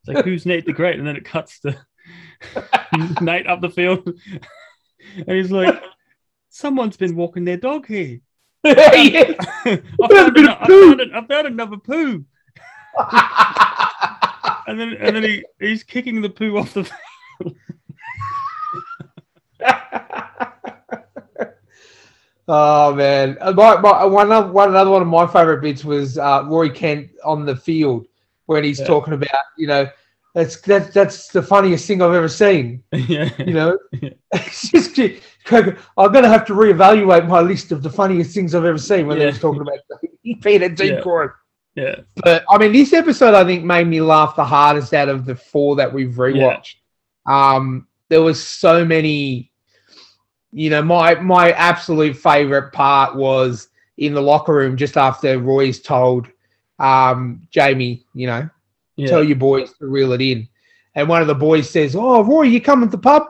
like, 0.08 0.26
"Who's 0.26 0.46
Nate 0.46 0.66
the 0.66 0.74
Great?" 0.74 0.98
And 0.98 1.08
then 1.08 1.18
it 1.18 1.26
cuts 1.26 1.60
to 1.60 1.78
Nate 3.22 3.48
up 3.48 3.62
the 3.62 3.70
field, 3.70 4.08
and 5.16 5.38
he's 5.38 5.52
like, 5.52 5.82
"Someone's 6.50 6.98
been 6.98 7.16
walking 7.16 7.46
their 7.46 7.58
dog 7.58 7.86
here." 7.86 8.20
yes. 8.64 9.36
I, 9.66 9.82
found 10.10 10.38
an- 10.38 10.48
I, 10.48 10.68
found 10.68 11.02
an- 11.02 11.14
I 11.14 11.26
found 11.28 11.48
another 11.48 11.78
poo. 11.78 12.26
And 14.66 14.80
then 14.80 14.94
and 14.94 15.16
then 15.16 15.24
he, 15.24 15.46
he's 15.60 15.84
kicking 15.84 16.22
the 16.22 16.30
poo 16.30 16.58
off 16.58 16.74
the 16.74 16.90
Oh 22.48 22.94
man, 22.94 23.38
Uh, 23.40 23.54
my, 23.54 23.78
my, 23.80 24.04
one, 24.06 24.32
other, 24.32 24.52
one 24.52 24.70
another 24.70 24.90
one 24.92 25.02
of 25.02 25.08
my 25.08 25.26
favorite 25.28 25.62
bits 25.62 25.86
was 25.86 26.18
uh, 26.18 26.44
Roy 26.46 26.70
Kent 26.70 27.10
on 27.24 27.46
the 27.46 27.56
field 27.56 28.06
when 28.48 28.64
he's 28.64 28.80
Yeah. 28.80 28.88
talking 28.88 29.14
about 29.14 29.30
you 29.58 29.68
know 29.68 29.88
that's 30.36 30.60
that's 30.62 30.94
that's 30.94 31.28
the 31.30 31.42
funniest 31.42 31.88
thing 31.88 32.02
I've 32.02 32.14
ever 32.14 32.28
seen. 32.28 32.84
yeah. 32.92 33.30
You 33.38 33.54
know, 33.54 33.78
Yeah. 34.02 34.10
it's 34.34 34.70
just 34.72 34.98
I'm 35.50 36.12
gonna 36.12 36.28
have 36.28 36.46
to 36.48 36.54
reevaluate 36.54 37.28
my 37.28 37.40
list 37.40 37.72
of 37.72 37.82
the 37.84 37.90
funniest 37.90 38.34
things 38.34 38.54
I've 38.56 38.66
ever 38.66 38.78
seen 38.78 39.08
when 39.08 39.18
Yeah. 39.18 39.24
he 39.24 39.28
was 39.28 39.40
talking 39.40 39.62
about 39.62 39.80
Peter 40.42 40.70
Decoy. 40.70 41.28
Yeah. 41.76 42.02
But 42.18 42.44
I 42.50 42.58
mean, 42.58 42.72
this 42.74 42.94
episode 42.94 43.34
I 43.36 43.44
think 43.46 43.64
made 43.64 43.88
me 43.88 44.02
laugh 44.02 44.36
the 44.36 44.44
hardest 44.46 44.94
out 44.94 45.08
of 45.10 45.26
the 45.26 45.36
four 45.36 45.78
that 45.78 45.92
we've 45.94 46.12
rewatched. 46.16 46.76
Um, 47.26 47.88
there 48.10 48.22
was 48.22 48.46
so 48.46 48.84
many. 48.84 49.52
You 50.54 50.70
know, 50.70 50.82
my 50.84 51.16
my 51.16 51.52
absolute 51.52 52.16
favorite 52.16 52.72
part 52.74 53.16
was 53.16 53.70
in 53.98 54.14
the 54.14 54.22
locker 54.22 54.54
room 54.54 54.78
just 54.78 54.98
after 54.98 55.40
Roy's 55.40 55.82
told 55.82 56.28
um, 56.80 57.48
Jamie, 57.52 58.06
you 58.14 58.28
know, 58.28 58.50
Yeah. 58.96 59.08
tell 59.08 59.24
your 59.24 59.36
boys 59.38 59.74
to 59.80 59.88
reel 59.88 60.12
it 60.14 60.22
in. 60.22 60.48
And 60.96 61.08
one 61.10 61.22
of 61.22 61.28
the 61.28 61.36
boys 61.36 61.70
says, 61.70 61.96
"Oh, 61.96 62.24
Roy, 62.24 62.44
you 62.44 62.62
coming 62.62 62.90
to 62.90 62.96
the 62.98 63.02
pub? 63.02 63.24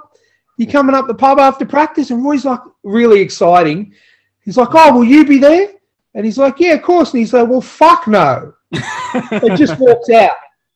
You 0.57 0.67
coming 0.67 0.95
up 0.95 1.07
the 1.07 1.13
pub 1.13 1.39
after 1.39 1.65
practice?" 1.65 2.11
And 2.11 2.23
Roy's 2.23 2.45
like, 2.45 2.59
really 2.83 3.21
exciting. 3.21 3.93
He's 4.43 4.57
like, 4.57 4.69
"Oh, 4.73 4.93
will 4.93 5.03
you 5.05 5.25
be 5.25 5.37
there?" 5.39 5.69
And 6.15 6.25
he's 6.25 6.37
like, 6.37 6.59
"Yeah, 6.59 6.73
of 6.73 6.81
course." 6.81 7.11
And 7.11 7.19
he's 7.19 7.33
like, 7.33 7.47
"Well, 7.47 7.61
fuck 7.61 8.07
no." 8.07 8.53
And 9.31 9.55
just 9.57 9.77
walks 9.79 10.09
out. 10.09 10.35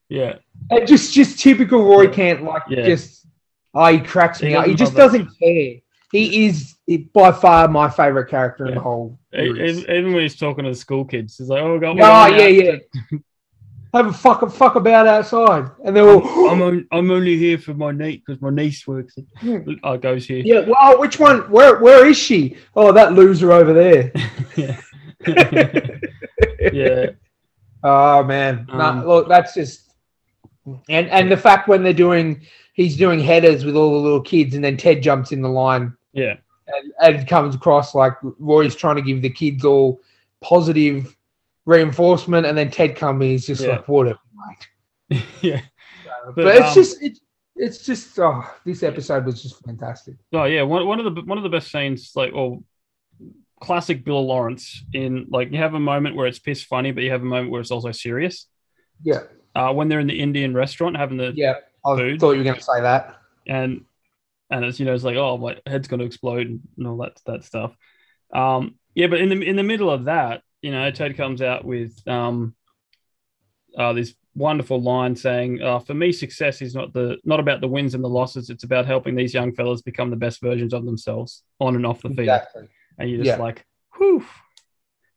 yeah. 0.10 0.36
And 0.70 0.86
just 0.88 1.14
just 1.14 1.40
typical 1.40 1.84
Roy 1.84 2.08
Kent, 2.08 2.44
like 2.44 2.64
Yeah. 2.70 2.86
just 2.86 3.26
oh, 3.74 3.86
he 3.88 4.00
cracks 4.00 4.42
me 4.42 4.50
He 4.50 4.56
up. 4.56 4.66
He 4.66 4.74
doesn't 4.74 4.78
just 4.78 4.94
that. 4.94 5.00
doesn't 5.00 5.30
care. 5.40 5.74
He 6.12 6.46
is 6.48 6.76
by 7.14 7.32
far 7.32 7.68
my 7.68 7.90
favorite 7.90 8.30
character 8.30 8.66
in 8.68 8.76
the 8.76 8.80
whole. 8.80 9.20
Series. 9.34 9.80
Even 9.90 10.14
when 10.14 10.22
he's 10.22 10.38
talking 10.38 10.64
to 10.64 10.70
the 10.72 10.76
school 10.76 11.04
kids, 11.04 11.38
he's 11.38 11.50
like, 11.50 11.62
"Oh, 11.62 11.74
we 11.74 11.80
got 11.80 11.98
Oh 12.00 12.36
yeah, 12.36 12.44
out 12.44 12.82
yeah. 13.12 13.20
Have 13.94 14.08
a 14.08 14.14
fuck 14.14 14.42
a 14.42 14.50
fuck 14.50 14.76
about 14.76 15.08
outside, 15.08 15.70
and 15.84 15.96
they're 15.96 16.08
all. 16.08 16.50
I'm 16.50 16.62
on, 16.62 16.88
I'm 16.92 17.10
only 17.12 17.38
here 17.38 17.58
for 17.58 17.74
my 17.74 17.92
niece 17.92 18.22
because 18.26 18.42
my 18.42 18.50
niece 18.50 18.86
works. 18.88 19.18
Hmm. 19.38 19.72
I 19.84 19.98
goes 19.98 20.26
here. 20.26 20.44
Yeah, 20.46 20.66
well, 20.68 21.00
which 21.00 21.20
one? 21.20 21.50
Where 21.50 21.80
where 21.80 22.06
is 22.06 22.18
she? 22.18 22.58
Oh, 22.76 22.92
that 22.92 23.14
loser 23.14 23.52
over 23.52 23.74
there. 23.74 24.12
yeah. 24.56 24.80
yeah. 26.74 27.06
Oh 27.84 28.24
man, 28.24 28.68
Um, 28.70 29.06
look, 29.06 29.28
that's 29.30 29.54
just 29.54 29.87
and 30.90 31.08
and 31.10 31.32
the 31.32 31.38
fact 31.38 31.68
when 31.68 31.84
they're 31.84 31.94
doing, 31.94 32.42
he's 32.74 32.98
doing 32.98 33.20
headers 33.20 33.66
with 33.66 33.76
all 33.76 33.92
the 33.92 33.98
little 34.00 34.22
kids, 34.22 34.56
and 34.56 34.64
then 34.64 34.78
Ted 34.78 35.02
jumps 35.02 35.32
in 35.32 35.42
the 35.42 35.50
line 35.50 35.96
Yeah. 36.14 36.36
and, 36.68 36.94
and 37.18 37.28
comes 37.28 37.56
across 37.56 37.96
like 37.96 38.14
Roy's 38.22 38.76
trying 38.76 38.96
to 38.98 39.02
give 39.02 39.22
the 39.22 39.30
kids 39.30 39.64
all 39.66 40.02
positive 40.42 41.16
reinforcement, 41.66 42.46
and 42.46 42.58
then 42.58 42.72
Ted 42.72 42.96
comes 42.96 43.22
in, 43.24 43.30
he's 43.32 43.48
just 43.48 43.62
Yeah. 43.62 43.72
like 43.72 43.88
whatever. 43.88 44.20
yeah. 45.42 45.62
But, 46.28 46.36
But, 46.36 46.56
it's 46.56 46.68
um, 46.68 46.74
just 46.74 47.02
it's 47.02 47.20
it's 47.56 47.86
just 47.86 48.20
oh, 48.20 48.44
this 48.66 48.84
episode 48.84 49.26
was 49.26 49.42
just 49.42 49.64
fantastic. 49.66 50.16
Oh 50.34 50.44
yeah. 50.44 50.64
One, 50.64 50.86
one 50.86 51.00
of 51.00 51.16
the 51.16 51.22
one 51.22 51.38
of 51.38 51.44
the 51.44 51.50
best 51.50 51.72
scenes, 51.72 52.12
like, 52.16 52.34
or 52.34 52.62
classic 53.60 54.04
Bill 54.04 54.24
Lawrence 54.26 54.84
in 54.94 55.26
like 55.30 55.52
you 55.52 55.58
have 55.58 55.74
a 55.74 55.80
moment 55.80 56.16
where 56.16 56.28
it's 56.28 56.40
piss 56.40 56.64
funny, 56.64 56.92
but 56.92 57.04
you 57.04 57.12
have 57.12 57.22
a 57.22 57.26
moment 57.26 57.50
where 57.52 57.62
it's 57.62 57.72
also 57.72 57.92
serious. 57.92 58.48
Yeah, 59.04 59.22
Uh, 59.56 59.74
when 59.74 59.88
they're 59.90 60.00
in 60.00 60.08
the 60.08 60.20
Indian 60.20 60.54
restaurant 60.54 60.96
having 60.98 61.18
the 61.18 61.34
yeah. 61.36 61.56
I 61.86 61.96
Food. 61.96 62.20
thought 62.20 62.32
you 62.34 62.40
were 62.40 62.44
going 62.44 62.56
to 62.58 62.62
say 62.62 62.82
that. 62.82 63.18
and 63.48 63.86
and 64.52 64.64
it's 64.66 64.80
you 64.80 64.86
know 64.86 64.94
it's 64.94 65.04
like 65.04 65.16
oh 65.18 65.38
my 65.38 65.58
head's 65.66 65.88
going 65.88 66.00
to 66.00 66.06
explode 66.06 66.48
and 66.78 66.88
all 66.88 66.98
that 66.98 67.20
that 67.26 67.44
stuff. 67.44 67.76
Um, 68.34 68.76
yeah, 68.94 69.08
but 69.08 69.20
in 69.22 69.30
the 69.30 69.42
in 69.42 69.56
the 69.56 69.64
middle 69.64 69.90
of 69.90 70.06
that, 70.06 70.42
you 70.62 70.72
know, 70.72 70.90
Ted 70.92 71.16
comes 71.18 71.42
out 71.42 71.64
with 71.66 71.96
um, 72.08 72.56
uh, 73.78 73.94
this 73.94 74.14
wonderful 74.36 74.82
line 74.82 75.16
saying, 75.16 75.62
uh, 75.62 75.80
"For 75.80 75.94
me, 75.94 76.12
success 76.12 76.62
is 76.62 76.76
not 76.76 76.94
the 76.94 77.18
not 77.24 77.40
about 77.40 77.62
the 77.62 77.68
wins 77.68 77.94
and 77.96 78.04
the 78.04 78.10
losses. 78.10 78.50
It's 78.50 78.64
about 78.64 78.86
helping 78.86 79.16
these 79.16 79.34
young 79.34 79.54
fellas 79.54 79.82
become 79.82 80.10
the 80.10 80.16
best 80.16 80.42
versions 80.42 80.74
of 80.74 80.86
themselves 80.86 81.44
on 81.60 81.76
and 81.76 81.86
off 81.86 82.02
the 82.02 82.10
field." 82.10 82.20
Exactly. 82.20 82.68
And 83.00 83.10
you're 83.10 83.24
just 83.24 83.38
Yeah. 83.38 83.44
like, 83.44 83.66
whew. 83.98 84.26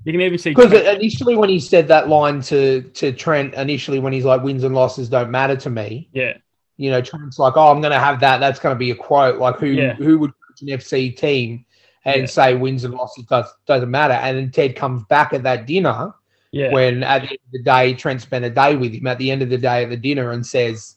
You 0.05 0.13
can 0.13 0.21
even 0.23 0.39
see 0.39 0.51
Because 0.51 0.73
initially, 0.73 1.37
when 1.37 1.51
he 1.51 1.61
said 1.61 1.87
that 1.89 2.09
line 2.09 2.41
to 2.43 2.83
to 2.83 3.13
Trent, 3.13 3.55
initially 3.55 3.99
when 3.99 4.13
he's 4.13 4.25
like, 4.25 4.43
"Wins 4.43 4.65
and 4.65 4.75
losses 4.75 5.09
don't 5.09 5.31
matter 5.31 5.57
to 5.57 5.71
me," 5.71 6.09
yeah, 6.13 6.35
you 6.79 6.91
know, 6.91 7.03
Trent's 7.03 7.39
like, 7.39 7.55
"Oh, 7.57 7.71
I'm 7.71 7.81
going 7.83 7.93
to 7.93 7.99
have 7.99 8.21
that. 8.21 8.39
That's 8.39 8.59
going 8.59 8.75
to 8.75 8.79
be 8.79 8.91
a 8.93 8.95
quote. 8.95 9.39
Like, 9.39 9.57
who 9.59 9.67
Yeah. 9.67 9.95
who 9.95 10.19
would 10.19 10.31
coach 10.31 10.63
an 10.63 10.69
FC 10.69 11.11
team 11.15 11.67
and 12.07 12.23
Yeah. 12.23 12.27
say 12.27 12.55
wins 12.55 12.85
and 12.85 12.95
losses 12.95 13.25
does, 13.27 13.53
doesn't 13.67 13.91
matter?" 13.91 14.15
And 14.15 14.39
then 14.39 14.51
Ted 14.51 14.75
comes 14.75 15.05
back 15.05 15.35
at 15.35 15.43
that 15.43 15.67
dinner 15.67 16.15
yeah, 16.51 16.73
when 16.73 17.03
at 17.03 17.23
the 17.23 17.29
end 17.29 17.39
of 17.47 17.53
the 17.53 17.63
day, 17.63 17.93
Trent 17.95 18.23
spent 18.23 18.45
a 18.47 18.51
day 18.51 18.77
with 18.77 18.95
him. 18.95 19.07
At 19.07 19.19
the 19.19 19.31
end 19.31 19.43
of 19.43 19.51
the 19.51 19.59
day 19.59 19.85
at 19.85 19.91
the 19.91 19.97
dinner, 19.99 20.31
and 20.33 20.45
says, 20.47 20.97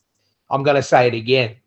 "I'm 0.49 0.63
going 0.63 0.77
to 0.77 0.81
say 0.83 1.07
it 1.07 1.13
again. 1.13 1.57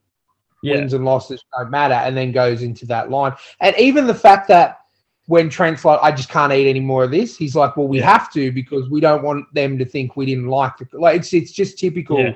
yeah, 0.63 0.77
Wins 0.77 0.95
and 0.95 1.05
losses 1.05 1.45
don't 1.55 1.71
matter," 1.71 1.95
and 1.95 2.17
then 2.17 2.33
goes 2.33 2.63
into 2.63 2.87
that 2.87 3.11
line. 3.11 3.35
And 3.61 3.77
even 3.79 4.07
the 4.07 4.15
fact 4.15 4.49
that 4.49 4.79
when 5.27 5.49
Trent's 5.49 5.85
like, 5.85 6.01
I 6.03 6.13
just 6.13 6.29
can't 6.29 6.53
eat 6.53 6.69
any 6.69 6.81
more 6.81 7.05
of 7.05 7.11
this. 7.11 7.37
He's 7.37 7.57
like, 7.57 7.77
well, 7.77 7.89
we 7.89 7.99
Yeah. 7.99 8.11
have 8.13 8.33
to 8.33 8.53
because 8.53 8.89
we 8.89 9.01
don't 9.01 9.23
want 9.23 9.53
them 9.55 9.79
to 9.79 9.85
think 9.85 10.17
we 10.17 10.27
didn't 10.27 10.49
like 10.49 10.81
it. 10.81 10.93
Like 10.93 11.17
it's 11.17 11.33
it's 11.35 11.53
just 11.53 11.79
typical 11.79 12.19
Yeah. 12.19 12.35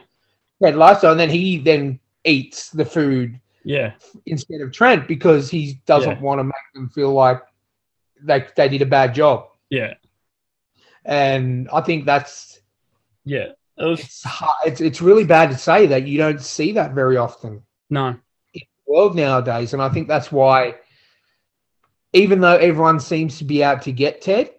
Ted. 0.63 0.75
And 1.05 1.19
then 1.19 1.31
he 1.31 1.59
then 1.59 1.99
eats 2.25 2.71
the 2.71 2.85
food 2.85 3.41
yeah, 3.65 3.93
instead 4.27 4.61
of 4.61 4.73
Trent 4.73 5.07
because 5.07 5.51
he 5.51 5.81
doesn't 5.87 6.17
Yeah. 6.17 6.21
want 6.21 6.39
to 6.41 6.45
make 6.45 6.69
them 6.75 6.89
feel 6.91 7.13
like 7.13 7.41
they 8.23 8.45
they 8.57 8.69
did 8.69 8.83
a 8.83 8.87
bad 8.87 9.15
job. 9.15 9.49
yeah, 9.71 9.95
And 11.05 11.69
I 11.73 11.81
think 11.81 12.05
that's 12.07 12.61
yeah. 13.25 13.49
It 13.79 13.85
was 13.85 14.01
it's 14.01 14.23
hard, 14.25 14.57
it's 14.67 14.81
it's 14.81 15.01
really 15.01 15.25
bad 15.25 15.51
to 15.51 15.57
say 15.57 15.87
that 15.87 16.07
you 16.07 16.19
don't 16.19 16.41
see 16.41 16.73
that 16.73 16.93
very 16.95 17.17
often. 17.17 17.63
no, 17.89 18.09
in 18.09 18.63
the 18.87 18.93
world 18.93 19.15
nowadays. 19.17 19.73
And 19.73 19.83
I 19.83 19.89
think 19.89 20.09
that's 20.09 20.31
why, 20.31 20.75
even 22.13 22.41
though 22.41 22.57
everyone 22.57 23.01
seems 23.01 23.39
to 23.39 23.45
be 23.45 23.63
out 23.63 23.83
to 23.83 23.93
get 23.93 24.21
Ted 24.21 24.51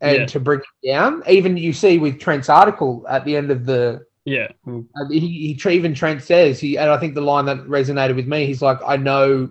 and 0.00 0.16
Yeah. 0.18 0.26
to 0.26 0.40
bring 0.40 0.60
him 0.60 0.92
down, 0.92 1.22
even 1.28 1.56
you 1.56 1.72
see 1.72 1.98
with 1.98 2.18
Trent's 2.20 2.48
article 2.48 3.04
at 3.08 3.24
the 3.24 3.36
end 3.36 3.50
of 3.50 3.64
the, 3.66 4.04
yeah, 4.24 4.48
uh, 4.66 5.08
he, 5.08 5.18
he 5.54 5.70
even 5.70 5.94
Trent 5.94 6.22
says, 6.22 6.60
he, 6.60 6.76
and 6.78 6.90
I 6.90 6.98
think 6.98 7.14
the 7.14 7.20
line 7.22 7.46
that 7.46 7.58
resonated 7.66 8.16
with 8.16 8.26
me, 8.26 8.46
he's 8.46 8.62
like, 8.62 8.78
I 8.86 8.96
know 8.96 9.50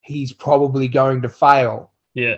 he's 0.00 0.32
probably 0.32 0.88
going 0.88 1.20
to 1.22 1.28
fail, 1.28 1.92
yeah. 2.14 2.36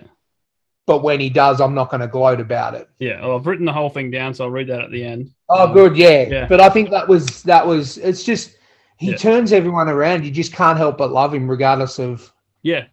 but 0.87 1.04
when 1.04 1.21
he 1.21 1.30
does, 1.30 1.61
I'm 1.61 1.75
not 1.75 1.90
going 1.90 2.00
to 2.00 2.09
gloat 2.09 2.40
about 2.40 2.75
it. 2.75 2.88
Yeah, 2.99 3.21
well, 3.25 3.37
I've 3.37 3.47
written 3.47 3.64
the 3.66 3.73
whole 3.73 3.88
thing 3.88 4.11
down, 4.11 4.35
so 4.35 4.45
I'll 4.45 4.50
read 4.50 4.66
that 4.69 4.80
at 4.80 4.90
the 4.90 5.04
end. 5.04 5.30
Oh, 5.49 5.69
Um, 5.69 5.73
good, 5.73 5.97
yeah. 5.97 6.26
yeah. 6.28 6.47
But 6.47 6.61
I 6.61 6.69
think 6.69 6.90
that 6.90 7.07
was 7.07 7.42
that 7.45 7.64
was. 7.66 7.99
It's 7.99 8.25
just 8.25 8.57
he 8.99 9.11
Yeah. 9.12 9.16
turns 9.16 9.52
everyone 9.52 9.88
around. 9.88 10.25
You 10.25 10.30
just 10.33 10.52
can't 10.52 10.76
help 10.76 10.99
but 10.99 11.12
love 11.12 11.33
him, 11.33 11.49
regardless 11.49 11.99
of 12.00 12.33
Yeah, 12.62 12.87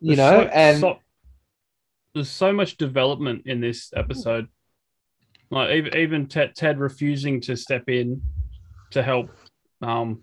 you 0.00 0.16
know. 0.16 0.30
so- 0.42 0.48
and 0.48 0.80
so- 0.80 0.98
there's 2.14 2.30
so 2.30 2.50
much 2.52 2.76
development 2.78 3.42
in 3.46 3.60
this 3.60 3.92
episode. 3.94 4.48
Like 5.50 5.70
even 5.74 5.96
even 5.96 6.26
Ted, 6.26 6.54
Ted 6.54 6.78
refusing 6.80 7.40
to 7.42 7.56
step 7.56 7.88
in 7.88 8.22
to 8.92 9.02
help 9.02 9.30
um, 9.82 10.22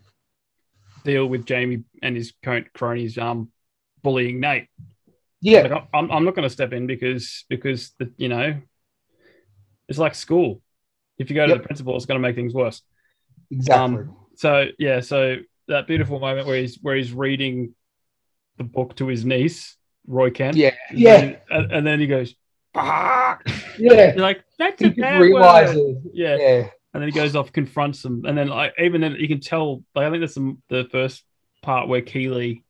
deal 1.06 1.27
with 1.27 1.46
Jamie 1.46 1.84
and 2.01 2.15
his 2.15 2.34
cronies 2.74 3.18
um, 3.18 3.51
bullying 4.01 4.39
Nate. 4.39 4.68
yeah, 5.39 5.62
Like, 5.68 5.88
I'm 5.94 6.12
I'm 6.12 6.25
not 6.25 6.34
going 6.36 6.44
to 6.48 6.50
step 6.50 6.74
in 6.74 6.88
because 6.88 7.46
because 7.48 7.92
the, 8.00 8.12
you 8.18 8.27
know 8.30 8.60
it's 9.88 10.00
like 10.00 10.15
school. 10.15 10.62
If 11.20 11.30
you 11.30 11.36
go 11.36 11.46
to 11.46 11.53
Yep. 11.53 11.62
the 11.62 11.68
principal, 11.68 11.96
it's 11.96 12.06
going 12.08 12.20
to 12.20 12.27
make 12.27 12.36
things 12.36 12.53
worse. 12.56 12.82
exactly. 13.51 13.98
Um, 13.98 14.15
so 14.36 14.65
yeah, 14.80 15.01
so 15.01 15.38
that 15.68 15.86
beautiful 15.88 16.20
moment 16.20 16.48
where 16.48 16.58
he's 16.60 16.80
where 16.82 16.96
he's 16.96 17.13
reading 17.13 17.75
the 18.57 18.63
book 18.63 18.95
to 18.98 19.07
his 19.07 19.25
niece, 19.25 19.77
Roy 20.07 20.29
Kent. 20.31 20.55
yeah, 20.57 20.72
And 20.89 21.00
yeah. 21.00 21.17
then- 21.22 21.38
and, 21.50 21.72
and 21.72 21.88
then 21.88 22.00
he 22.00 22.07
goes, 22.07 22.36
ah! 22.75 23.39
Yeah, 23.79 24.13
You're 24.13 24.22
like, 24.22 24.43
that's 24.60 24.79
he 24.81 24.88
a 24.88 24.91
bad 24.91 25.19
word. 25.19 26.01
Yeah. 26.13 26.36
Yeah, 26.38 26.69
And 26.93 27.01
then 27.01 27.03
he 27.03 27.12
goes 27.12 27.36
off, 27.36 27.51
confronts 27.51 28.03
them, 28.03 28.24
and 28.25 28.38
then 28.38 28.48
like 28.50 28.74
even 28.79 29.01
then 29.01 29.15
you 29.17 29.27
can 29.27 29.39
tell. 29.39 29.83
Like 29.95 30.05
I 30.05 30.10
think 30.12 30.22
that's 30.22 30.36
the, 30.36 30.55
the 30.69 30.88
first 30.91 31.24
part 31.63 31.88
where 31.88 32.01
Keeley, 32.01 32.63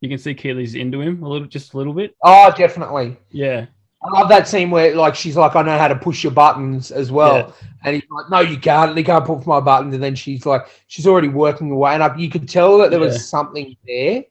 you 0.00 0.08
can 0.08 0.16
see 0.16 0.32
Keeley's 0.34 0.74
into 0.74 1.02
him 1.02 1.22
a 1.22 1.28
little, 1.28 1.46
just 1.46 1.74
a 1.74 1.76
little 1.76 1.92
bit. 1.92 2.14
oh, 2.24 2.50
definitely. 2.56 3.18
Yeah, 3.30 3.66
I 4.02 4.18
love 4.18 4.30
that 4.30 4.48
scene 4.48 4.70
where 4.70 4.94
like 4.94 5.14
she's 5.14 5.36
like, 5.36 5.54
I 5.54 5.60
know 5.60 5.76
how 5.76 5.88
to 5.88 5.96
push 5.96 6.22
your 6.24 6.32
buttons 6.32 6.90
as 6.90 7.12
well, 7.12 7.36
Yeah. 7.36 7.68
and 7.84 7.94
he's 7.96 8.04
like, 8.10 8.30
No, 8.30 8.40
you 8.40 8.56
can't. 8.58 8.96
You 8.96 9.04
can't 9.04 9.26
push 9.26 9.44
my 9.44 9.60
buttons. 9.60 9.92
And 9.92 10.02
then 10.02 10.14
she's 10.14 10.46
like, 10.46 10.62
she's 10.86 11.06
already 11.06 11.28
working 11.28 11.70
away, 11.70 11.92
and 11.92 12.02
I, 12.02 12.16
you 12.16 12.30
could 12.30 12.48
tell 12.48 12.78
that 12.78 12.90
there 12.90 13.00
Yeah. 13.00 13.06
was 13.06 13.28
something 13.28 13.76
there. 13.86 14.24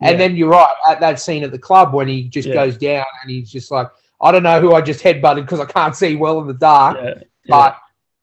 And 0.00 0.12
Yeah. 0.12 0.18
then 0.18 0.36
you're 0.36 0.50
right 0.50 0.74
at 0.88 1.00
that 1.00 1.18
scene 1.20 1.42
at 1.42 1.50
the 1.50 1.58
club 1.58 1.92
when 1.92 2.06
he 2.08 2.24
just 2.28 2.48
Yeah. 2.48 2.54
goes 2.54 2.76
down 2.78 3.04
and 3.22 3.30
he's 3.30 3.50
just 3.50 3.70
like, 3.70 3.88
I 4.20 4.30
don't 4.32 4.42
know 4.42 4.60
who 4.60 4.74
I 4.74 4.80
just 4.80 5.02
headbutted 5.02 5.42
because 5.42 5.60
I 5.60 5.64
can't 5.66 5.94
see 5.94 6.16
well 6.16 6.40
in 6.40 6.46
the 6.46 6.54
dark, 6.54 6.98
yeah, 7.02 7.14
but 7.48 7.76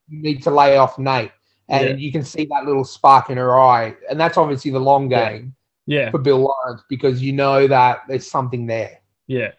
you 0.10 0.22
need 0.22 0.44
to 0.44 0.52
lay 0.52 0.78
off 0.78 0.98
Nate. 1.00 1.32
And 1.68 2.00
you 2.00 2.12
can 2.12 2.24
see 2.24 2.46
that 2.52 2.66
little 2.66 2.84
spark 2.84 3.30
in 3.32 3.38
her 3.38 3.58
eye, 3.60 3.96
and 4.10 4.20
that's 4.20 4.38
obviously 4.38 4.72
the 4.72 4.80
long 4.80 5.10
game. 5.10 5.54
yeah, 5.88 6.10
for 6.12 6.18
Bill 6.18 6.40
Lawrence 6.40 6.82
because 6.90 7.22
you 7.22 7.32
know 7.32 7.68
that 7.68 8.02
there's 8.08 8.30
something 8.30 8.66
there. 8.66 9.00
yeah. 9.28 9.52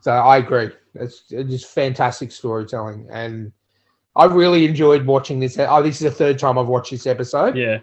So 0.00 0.12
I 0.12 0.36
agree. 0.38 0.70
It's, 0.94 1.24
it's 1.30 1.50
just 1.50 1.66
fantastic 1.72 2.30
storytelling, 2.32 3.08
and 3.10 3.52
I 4.14 4.24
really 4.26 4.64
enjoyed 4.66 5.04
watching 5.06 5.38
this. 5.40 5.58
Oh, 5.58 5.82
this 5.82 5.96
is 5.96 6.00
the 6.02 6.10
third 6.10 6.38
time 6.38 6.58
I've 6.58 6.66
watched 6.68 6.90
this 6.92 7.06
episode, 7.06 7.56
Yeah. 7.56 7.78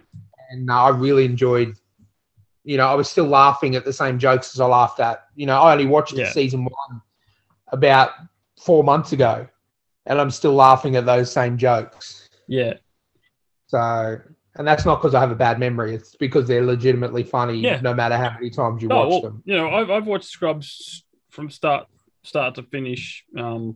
and 0.52 0.70
uh, 0.70 0.84
I 0.84 0.90
really 0.90 1.26
enjoyed. 1.26 1.76
You 2.64 2.78
know, 2.78 2.88
I 2.88 2.94
was 2.94 3.10
still 3.10 3.26
laughing 3.28 3.76
at 3.76 3.84
the 3.86 3.94
same 3.94 4.18
jokes 4.20 4.56
as 4.56 4.60
I 4.62 4.66
laughed 4.66 5.00
at. 5.00 5.26
You 5.36 5.46
know, 5.46 5.60
I 5.60 5.74
only 5.74 5.86
watched 5.86 6.14
Yeah. 6.14 6.30
season 6.32 6.64
one 6.64 7.02
about 7.72 8.12
four 8.62 8.84
months 8.84 9.12
ago, 9.12 9.48
and 10.06 10.20
I'm 10.20 10.32
still 10.32 10.54
laughing 10.54 10.96
at 10.96 11.06
those 11.06 11.32
same 11.32 11.58
jokes. 11.58 12.30
Yeah. 12.48 12.76
So, 13.68 14.18
and 14.56 14.68
that's 14.68 14.86
not 14.86 15.02
because 15.02 15.16
I 15.16 15.20
have 15.20 15.32
a 15.32 15.36
bad 15.36 15.60
memory. 15.60 15.96
It's 15.96 16.16
because 16.16 16.48
they're 16.48 16.64
legitimately 16.64 17.24
funny, 17.24 17.58
Yeah. 17.58 17.82
no 17.82 17.94
matter 17.94 18.16
how 18.16 18.32
many 18.34 18.50
times 18.50 18.82
you 18.84 18.90
Oh, 18.92 18.96
watch 18.96 19.10
well, 19.10 19.22
them. 19.22 19.42
you 19.46 19.56
know, 19.56 19.70
I've, 19.70 19.90
I've 19.90 20.06
watched 20.08 20.26
Scrubs 20.26 21.06
from 21.30 21.50
start 21.50 21.88
start 22.26 22.56
to 22.56 22.64
finish, 22.64 23.26
um, 23.38 23.76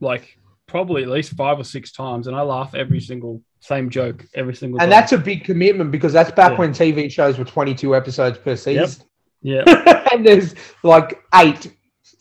like 0.00 0.36
probably 0.66 1.02
at 1.02 1.08
least 1.08 1.32
five 1.34 1.58
or 1.58 1.64
six 1.64 1.92
times, 1.92 2.26
and 2.26 2.36
I 2.36 2.42
laugh 2.42 2.74
every 2.74 3.00
single 3.00 3.42
same 3.60 3.90
joke 3.90 4.24
every 4.34 4.54
single 4.54 4.80
And 4.80 4.90
time. 4.90 5.00
that's 5.00 5.12
a 5.12 5.18
big 5.18 5.44
commitment 5.44 5.90
because 5.90 6.12
that's 6.12 6.30
back 6.30 6.52
Yeah. 6.52 6.58
when 6.58 6.72
TV 6.72 7.10
shows 7.10 7.38
were 7.38 7.44
22 7.44 7.94
episodes 7.96 8.38
per 8.38 8.54
season. 8.56 9.04
yeah, 9.42 9.62
and 10.12 10.24
there's 10.26 10.54
like 10.82 11.22
eight 11.34 11.72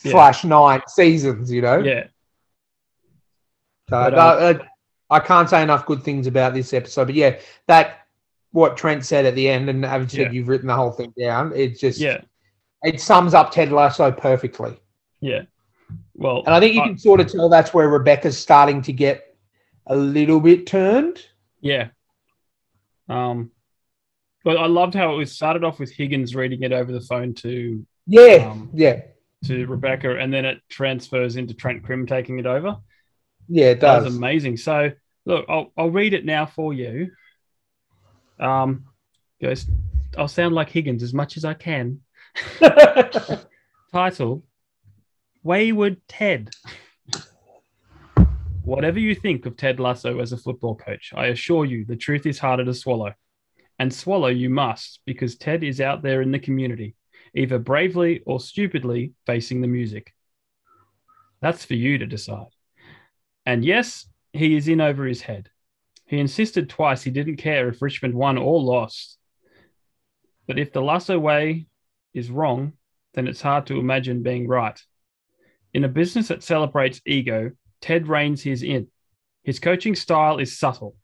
Yeah. 0.03 0.11
slash 0.11 0.43
nine 0.43 0.81
seasons, 0.87 1.51
you 1.51 1.61
know? 1.61 1.79
yeah, 1.79 2.07
So, 3.89 4.09
But, 4.09 4.13
no, 4.13 4.19
um, 4.49 4.55
uh, 4.61 4.63
I 5.09 5.19
can't 5.19 5.49
say 5.49 5.61
enough 5.63 5.85
good 5.85 6.03
things 6.03 6.27
about 6.27 6.53
this 6.53 6.73
episode. 6.73 7.05
But 7.05 7.15
yeah, 7.15 7.39
that 7.67 8.01
what 8.51 8.75
Trent 8.77 9.05
said 9.05 9.25
at 9.25 9.35
the 9.35 9.47
end, 9.47 9.69
and 9.69 9.83
having 9.85 10.07
said 10.09 10.19
Yeah. 10.19 10.31
you've 10.31 10.47
written 10.49 10.67
the 10.67 10.75
whole 10.75 10.91
thing 10.91 11.13
down, 11.17 11.53
it 11.55 11.79
just 11.79 11.99
yeah, 11.99 12.21
it 12.83 12.99
sums 12.99 13.33
up 13.33 13.51
Ted 13.51 13.71
Lasso 13.71 14.11
perfectly. 14.11 14.77
yeah. 15.21 15.43
Well, 16.15 16.41
And 16.45 16.53
I 16.55 16.59
think 16.59 16.73
you 16.73 16.81
can 16.81 16.97
sort 16.97 17.19
of 17.21 17.31
tell 17.31 17.47
that's 17.47 17.73
where 17.75 17.87
Rebecca's 17.89 18.37
starting 18.37 18.81
to 18.81 18.91
get 18.91 19.26
a 19.87 19.95
little 19.95 20.39
bit 20.39 20.67
turned. 20.67 21.21
Yeah. 21.61 21.89
Um, 23.09 23.51
but 24.43 24.57
I 24.57 24.67
loved 24.67 24.93
how 24.93 25.13
it 25.13 25.17
was 25.17 25.31
started 25.31 25.63
off 25.63 25.79
with 25.79 25.91
Higgins 25.91 26.35
reading 26.35 26.63
it 26.63 26.71
over 26.71 26.91
the 26.91 27.01
phone 27.01 27.33
to 27.35 27.85
Yeah, 28.05 28.49
Um, 28.51 28.69
yeah, 28.73 29.01
to 29.45 29.65
Rebecca, 29.65 30.17
and 30.17 30.33
then 30.33 30.45
it 30.45 30.59
transfers 30.69 31.35
into 31.35 31.53
Trent 31.53 31.83
Crim 31.83 32.05
taking 32.05 32.39
it 32.39 32.45
over. 32.45 32.77
yeah, 33.47 33.67
it 33.67 33.79
That 33.81 33.99
does. 33.99 34.05
was 34.05 34.15
amazing. 34.15 34.57
So 34.57 34.91
look, 35.25 35.45
I'll 35.49 35.71
I'll 35.77 35.91
read 35.91 36.13
it 36.13 36.25
now 36.25 36.45
for 36.45 36.73
you. 36.73 37.11
Um, 38.39 38.85
goes. 39.41 39.65
I'll 40.17 40.27
sound 40.27 40.55
like 40.55 40.69
Higgins 40.69 41.03
as 41.03 41.13
much 41.13 41.37
as 41.37 41.45
I 41.45 41.53
can. 41.53 42.01
Title: 43.91 44.43
Wayward 45.43 46.01
Ted. 46.07 46.51
Whatever 48.67 48.99
you 48.99 49.15
think 49.15 49.45
of 49.45 49.55
Ted 49.55 49.79
Lasso 49.79 50.19
as 50.19 50.33
a 50.33 50.37
football 50.37 50.75
coach, 50.75 51.13
I 51.15 51.27
assure 51.27 51.63
you 51.63 51.85
the 51.85 51.95
truth 51.95 52.25
is 52.25 52.37
harder 52.37 52.65
to 52.65 52.73
swallow. 52.73 53.13
And 53.79 53.93
swallow 53.93 54.27
you 54.27 54.49
must, 54.49 54.99
because 55.05 55.37
Ted 55.37 55.63
is 55.63 55.79
out 55.79 56.01
there 56.01 56.21
in 56.21 56.31
the 56.31 56.39
community, 56.39 56.93
either 57.33 57.59
bravely 57.59 58.23
or 58.25 58.41
stupidly 58.41 59.13
facing 59.25 59.61
the 59.61 59.69
music. 59.69 60.13
That's 61.41 61.63
for 61.63 61.75
you 61.75 61.97
to 61.99 62.05
decide. 62.05 62.47
And 63.45 63.63
yes, 63.63 64.05
he 64.33 64.57
is 64.57 64.67
in 64.67 64.81
over 64.81 65.05
his 65.05 65.21
head. 65.21 65.49
He 66.05 66.19
insisted 66.19 66.69
twice 66.69 67.03
he 67.03 67.11
didn't 67.11 67.37
care 67.37 67.69
if 67.69 67.81
Richmond 67.81 68.15
won 68.15 68.37
or 68.37 68.61
lost. 68.61 69.17
But 70.45 70.59
if 70.59 70.73
the 70.73 70.81
Lasso 70.81 71.17
way 71.17 71.67
is 72.13 72.29
wrong, 72.29 72.73
then 73.13 73.29
it's 73.29 73.41
hard 73.41 73.67
to 73.67 73.79
imagine 73.79 74.23
being 74.23 74.45
right. 74.45 74.77
In 75.73 75.85
a 75.85 75.87
business 75.87 76.27
that 76.27 76.43
celebrates 76.43 76.99
ego, 77.05 77.51
Ted 77.81 78.07
reins 78.07 78.43
his 78.43 78.63
in. 78.63 78.87
His 79.43 79.59
coaching 79.59 79.95
style 79.95 80.39
is 80.39 80.57
subtle. 80.57 80.95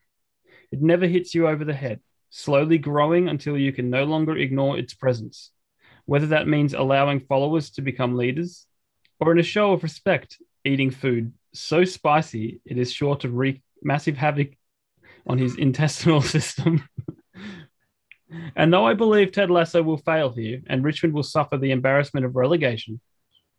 It 0.72 0.82
never 0.82 1.08
hits 1.08 1.34
you 1.34 1.48
over 1.48 1.64
the 1.64 1.74
head, 1.74 2.00
slowly 2.30 2.78
growing 2.78 3.30
until 3.30 3.58
you 3.58 3.72
can 3.72 3.90
no 3.90 4.04
longer 4.04 4.36
ignore 4.36 4.78
its 4.78 4.94
presence. 4.94 5.52
Whether 6.06 6.28
that 6.28 6.48
means 6.48 6.74
allowing 6.74 7.22
followers 7.22 7.70
to 7.72 7.82
become 7.82 8.18
leaders, 8.18 8.66
or 9.20 9.32
in 9.32 9.40
a 9.40 9.44
show 9.44 9.72
of 9.72 9.84
respect, 9.84 10.38
eating 10.66 10.92
food 10.92 11.34
so 11.54 11.86
spicy 11.86 12.60
it 12.66 12.78
is 12.78 12.92
sure 12.92 13.16
to 13.18 13.30
wreak 13.30 13.62
massive 13.82 14.18
havoc 14.18 14.50
on 15.28 15.38
his 15.38 15.56
intestinal 15.58 16.22
system. 16.22 16.84
and 18.56 18.74
though 18.74 18.86
I 18.86 18.96
believe 18.96 19.32
Ted 19.32 19.52
Lasso 19.52 19.82
will 19.84 19.98
fail 19.98 20.32
here 20.32 20.62
and 20.68 20.84
Richmond 20.84 21.14
will 21.14 21.24
suffer 21.24 21.58
the 21.58 21.72
embarrassment 21.72 22.26
of 22.26 22.36
relegation, 22.36 23.00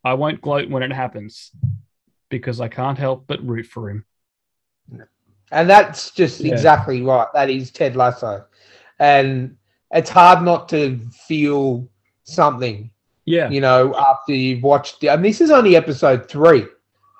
I 0.03 0.13
won't 0.13 0.41
gloat 0.41 0.69
when 0.69 0.83
it 0.83 0.91
happens 0.91 1.51
because 2.39 2.59
I 2.59 2.67
can't 2.67 2.97
help 2.97 3.27
but 3.27 3.41
root 3.47 3.65
for 3.65 3.89
him. 3.89 4.03
And 5.51 5.69
that's 5.69 6.11
just 6.11 6.41
Yeah. 6.41 6.51
exactly 6.53 7.01
right. 7.01 7.27
That 7.33 7.49
is 7.49 7.71
Ted 7.71 7.95
Lasso. 7.95 8.45
And 8.99 9.55
it's 9.91 10.09
hard 10.09 10.43
not 10.43 10.67
to 10.69 10.99
feel 11.27 11.87
something, 12.23 12.89
Yeah. 13.23 13.49
you 13.49 13.61
know, 13.61 13.95
after 13.95 14.33
you've 14.33 14.63
watched 14.63 15.01
it. 15.03 15.07
And 15.07 15.23
this 15.23 15.39
is 15.39 15.49
only 15.49 15.77
episode 15.77 16.27
three, 16.27 16.65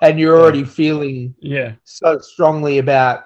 and 0.02 0.20
you're 0.20 0.36
Yeah. 0.36 0.42
already 0.42 0.64
feeling 0.64 1.34
Yeah. 1.40 1.72
so 1.84 2.18
strongly 2.18 2.76
about 2.78 3.24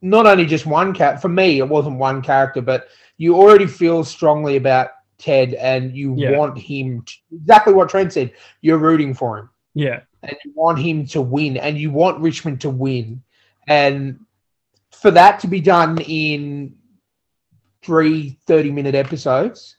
not 0.00 0.26
only 0.26 0.44
just 0.46 0.66
one 0.66 0.92
cat. 0.92 1.22
For 1.22 1.28
me, 1.28 1.58
it 1.60 1.68
wasn't 1.68 1.98
one 1.98 2.20
character, 2.22 2.60
but 2.60 2.88
you 3.18 3.36
already 3.36 3.66
feel 3.68 4.02
strongly 4.02 4.56
about 4.56 4.88
Ted, 5.18 5.54
and 5.54 5.96
you 5.96 6.16
Yeah. 6.16 6.36
want 6.36 6.58
him 6.58 7.02
to, 7.02 7.12
exactly 7.36 7.72
what 7.74 7.88
Trent 7.90 8.12
said. 8.12 8.32
You're 8.60 8.78
rooting 8.78 9.14
for 9.14 9.38
him 9.38 9.50
Yeah. 9.74 10.00
And 10.22 10.36
you 10.44 10.52
want 10.54 10.78
him 10.78 11.06
to 11.06 11.20
win 11.20 11.56
and 11.56 11.76
you 11.78 11.90
want 11.90 12.20
Richmond 12.20 12.60
to 12.62 12.70
win. 12.70 13.22
And 13.66 14.20
for 14.90 15.10
that 15.10 15.40
to 15.40 15.46
be 15.48 15.60
done 15.60 15.98
in 15.98 16.76
three 17.82 18.38
30 18.46 18.70
minute 18.70 18.94
episodes, 18.94 19.76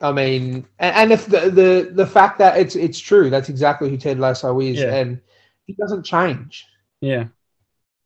I 0.00 0.12
mean, 0.12 0.66
and, 0.78 1.12
if 1.12 1.26
the, 1.26 1.50
the 1.50 1.90
the 1.92 2.06
fact 2.06 2.38
that 2.38 2.58
it's 2.58 2.76
it's 2.76 2.98
true, 2.98 3.30
that's 3.30 3.48
exactly 3.48 3.88
who 3.88 3.96
Ted 3.96 4.18
Lasso 4.18 4.60
is, 4.60 4.78
Yeah. 4.78 4.94
and 4.94 5.20
he 5.66 5.72
doesn't 5.74 6.02
change. 6.02 6.66
Yeah. 7.00 7.26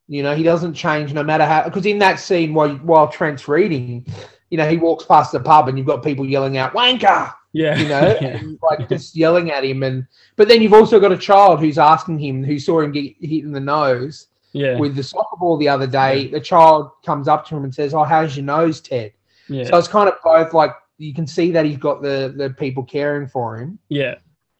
You 0.07 0.23
know, 0.23 0.35
he 0.35 0.43
doesn't 0.43 0.75
change 0.75 1.13
no 1.13 1.23
matter 1.25 1.45
how. 1.45 1.65
Because 1.65 1.87
in 1.87 1.99
that 1.99 2.21
scene, 2.21 2.55
while 2.55 2.77
while 2.77 3.09
Trent's 3.09 3.49
reading, 3.49 4.07
you 4.51 4.59
know, 4.59 4.69
he 4.69 4.77
walks 4.77 5.05
past 5.05 5.33
the 5.33 5.41
pub 5.41 5.69
and 5.69 5.77
you've 5.77 5.87
got 5.87 6.05
people 6.05 6.25
yelling 6.27 6.57
out 6.57 6.73
"wanker," 6.73 7.35
Yeah. 7.59 7.77
you 7.79 7.88
know, 7.88 8.18
yeah. 8.21 8.37
and 8.38 8.59
like 8.62 8.88
just 8.88 9.16
yelling 9.16 9.51
at 9.51 9.64
him. 9.64 9.83
And 9.83 10.07
but 10.37 10.49
then 10.49 10.62
you've 10.62 10.73
also 10.75 11.01
got 11.01 11.12
a 11.12 11.18
child 11.18 11.61
who's 11.61 11.79
asking 11.79 12.18
him, 12.18 12.44
who 12.44 12.59
saw 12.59 12.81
him 12.81 12.92
get 12.92 13.14
hit 13.21 13.44
in 13.44 13.53
the 13.53 13.61
nose 13.61 14.29
Yeah. 14.53 14.79
with 14.79 14.94
the 14.94 15.03
soccer 15.03 15.37
ball 15.37 15.57
the 15.57 15.68
other 15.68 15.87
day. 15.87 16.29
The 16.29 16.40
child 16.40 16.90
comes 17.05 17.27
up 17.29 17.47
to 17.49 17.57
him 17.57 17.64
and 17.64 17.75
says, 17.75 17.94
"Oh, 17.94 18.05
how's 18.05 18.37
your 18.37 18.44
nose, 18.47 18.81
Ted?" 18.81 19.12
Yeah. 19.49 19.64
So 19.64 19.77
it's 19.79 19.88
kind 19.88 20.09
of 20.09 20.14
both 20.23 20.53
like 20.55 20.73
you 20.99 21.12
can 21.14 21.27
see 21.27 21.51
that 21.53 21.64
he's 21.64 21.79
got 21.79 22.03
the 22.03 22.33
the 22.37 22.51
people 22.51 22.85
caring 22.85 23.27
for 23.29 23.57
him, 23.59 23.79
yeah. 23.88 24.16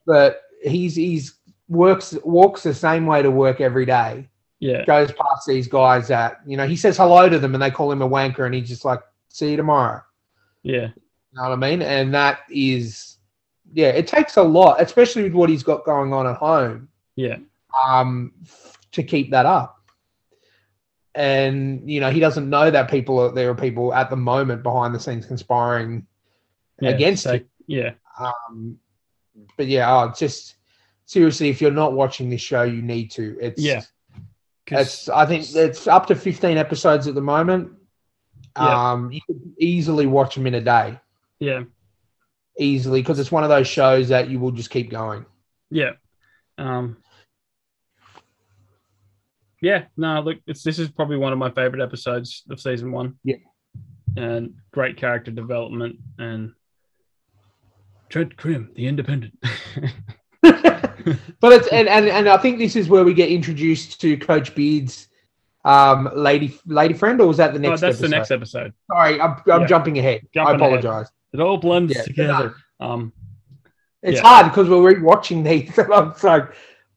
but 0.07 0.43
he's 0.63 0.95
he's 0.97 1.35
works 1.69 2.17
walks 2.25 2.63
the 2.63 2.73
same 2.75 3.05
way 3.07 3.23
to 3.23 3.31
work 3.31 3.61
every 3.61 3.85
day. 3.87 4.29
Yeah. 4.61 4.85
Goes 4.87 5.13
past 5.13 5.47
these 5.47 5.69
guys 5.69 6.09
that 6.09 6.41
you 6.47 6.57
know 6.57 6.67
he 6.67 6.77
says 6.77 6.97
hello 6.97 7.29
to 7.29 7.39
them 7.39 7.55
and 7.55 7.63
they 7.63 7.71
call 7.71 7.93
him 7.93 8.03
a 8.03 8.09
wanker 8.09 8.45
and 8.47 8.55
he's 8.55 8.69
just 8.69 8.85
like, 8.85 9.01
"See 9.29 9.51
you 9.53 9.57
tomorrow." 9.57 10.03
Yeah. 10.63 10.89
You 11.39 11.45
know 11.45 11.51
what 11.51 11.65
I 11.65 11.71
mean? 11.71 11.83
And 11.83 12.13
that 12.15 12.41
is, 12.51 13.19
yeah, 13.73 13.89
it 13.91 14.09
takes 14.09 14.37
a 14.37 14.43
lot, 14.43 14.81
especially 14.81 15.23
with 15.23 15.35
what 15.35 15.49
he's 15.49 15.63
got 15.63 15.85
going 15.85 16.13
on 16.13 16.27
at 16.27 16.37
home, 16.37 16.89
Yeah. 17.15 17.37
um, 17.87 18.33
to 18.93 19.03
keep 19.05 19.31
that 19.31 19.47
up. 19.47 19.77
And 21.15 21.89
you 21.89 22.01
know, 22.01 22.11
he 22.11 22.19
doesn't 22.21 22.49
know 22.51 22.71
that 22.71 22.91
people 22.91 23.19
are 23.21 23.33
there 23.33 23.51
are 23.51 23.55
people 23.55 23.93
at 23.95 24.11
the 24.11 24.17
moment 24.17 24.63
behind 24.63 24.95
the 24.95 25.01
scenes 25.01 25.27
conspiring 25.27 26.07
Yeah. 26.81 26.91
against 26.91 27.23
So- 27.25 27.35
it. 27.35 27.47
Yeah. 27.67 27.93
Um, 28.19 28.79
but 29.57 29.67
yeah, 29.69 29.93
oh, 29.95 30.13
just 30.17 30.57
seriously, 31.07 31.49
if 31.49 31.61
you're 31.61 31.71
not 31.71 31.93
watching 31.93 32.31
this 32.31 32.41
show, 32.41 32.63
you 32.65 32.83
need 32.83 33.11
to. 33.13 33.37
It's 33.41 33.61
yeah. 33.63 33.83
It's 34.71 35.09
I 35.09 35.25
think 35.25 35.47
it's 35.55 35.87
up 35.87 36.07
to 36.07 36.15
15 36.17 36.57
episodes 36.59 37.07
at 37.07 37.15
the 37.15 37.21
moment. 37.23 37.73
Yeah. 38.57 38.91
Um, 38.93 39.13
you 39.13 39.21
could 39.27 39.41
easily 39.59 40.07
watch 40.07 40.35
them 40.35 40.47
in 40.49 40.55
a 40.55 40.61
day. 40.61 40.99
Yeah. 41.41 41.65
easily 42.59 43.01
because 43.01 43.19
it's 43.19 43.31
one 43.33 43.45
of 43.45 43.49
those 43.49 43.69
shows 43.69 44.09
that 44.09 44.29
you 44.29 44.41
will 44.41 44.51
just 44.51 44.71
keep 44.71 44.91
going. 44.91 45.25
Yeah. 45.71 45.93
Um, 46.57 46.97
yeah, 49.61 49.85
no, 49.97 50.21
look, 50.21 50.39
it's 50.47 50.63
this 50.63 50.79
is 50.79 50.89
probably 50.89 51.17
one 51.17 51.33
of 51.33 51.39
my 51.39 51.51
favorite 51.51 51.83
episodes 51.83 52.45
of 52.51 52.61
season 52.61 52.93
one. 52.93 53.19
Yeah. 53.25 53.37
And 54.17 54.55
great 54.73 54.97
character 54.97 55.31
development 55.31 55.97
and 56.19 56.53
Trent 58.09 58.37
Crim, 58.37 58.71
the 58.75 58.87
independent. 58.87 59.39
but 60.43 61.53
it's 61.53 61.69
and, 61.69 61.89
and 61.89 62.09
and 62.09 62.29
I 62.29 62.37
think 62.39 62.59
this 62.59 62.75
is 62.77 62.89
where 62.89 63.05
we 63.05 63.15
get 63.15 63.29
introduced 63.29 64.01
to 64.01 64.17
Coach 64.17 64.55
Beard's 64.55 65.09
um 65.65 66.09
lady 66.15 66.59
lady 66.67 66.95
friend, 66.95 67.21
or 67.21 67.27
was 67.27 67.37
that 67.37 67.53
the 67.53 67.59
oh, 67.59 67.71
next? 67.71 67.81
that's 67.81 67.97
episode? 67.97 68.05
the 68.07 68.17
next 68.17 68.31
episode. 68.31 68.73
Sorry, 68.91 69.21
I'm, 69.21 69.37
I'm 69.51 69.63
Yeah. 69.63 69.67
jumping 69.67 69.99
ahead. 69.99 70.23
Jumping 70.33 70.63
I 70.63 70.67
ahead. 70.67 71.07
It 71.33 71.41
all 71.41 71.59
blends 71.59 71.95
Yeah, 71.95 72.03
together. 72.03 72.55
Um, 72.81 73.13
It's 74.03 74.21
Yeah. 74.21 74.27
hard 74.29 74.47
because 74.53 74.69
we're 74.69 74.95
rewatching 74.95 75.43
these, 75.45 75.77
and 75.79 75.93
I'm 75.93 76.15
so 76.17 76.49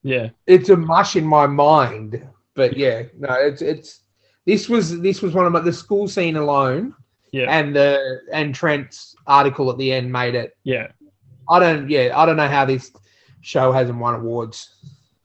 Yeah. 0.04 0.30
it's 0.46 0.70
a 0.70 0.78
mush 0.78 1.16
in 1.16 1.26
my 1.26 1.48
mind. 1.48 2.28
But 2.54 2.78
yeah, 2.78 3.04
no, 3.18 3.34
it's 3.34 3.62
it's 3.62 4.02
this 4.46 4.70
was 4.70 5.00
this 5.02 5.22
was 5.22 5.34
one 5.34 5.46
of 5.46 5.52
my 5.52 5.60
the 5.62 5.74
school 5.74 6.08
scene 6.08 6.36
alone, 6.38 6.94
Yeah. 7.32 7.48
and 7.50 7.76
the 7.76 8.22
and 8.32 8.54
Trent's 8.54 9.16
article 9.26 9.70
at 9.72 9.78
the 9.78 9.92
end 9.92 10.12
made 10.12 10.36
it. 10.36 10.56
Yeah. 10.64 10.92
I 11.50 11.60
don't, 11.60 11.90
yeah, 11.90 12.14
I 12.16 12.26
don't 12.26 12.38
know 12.38 12.48
how 12.48 12.66
this 12.66 12.92
show 13.42 13.72
hasn't 13.72 13.98
won 14.00 14.14
awards. 14.16 14.70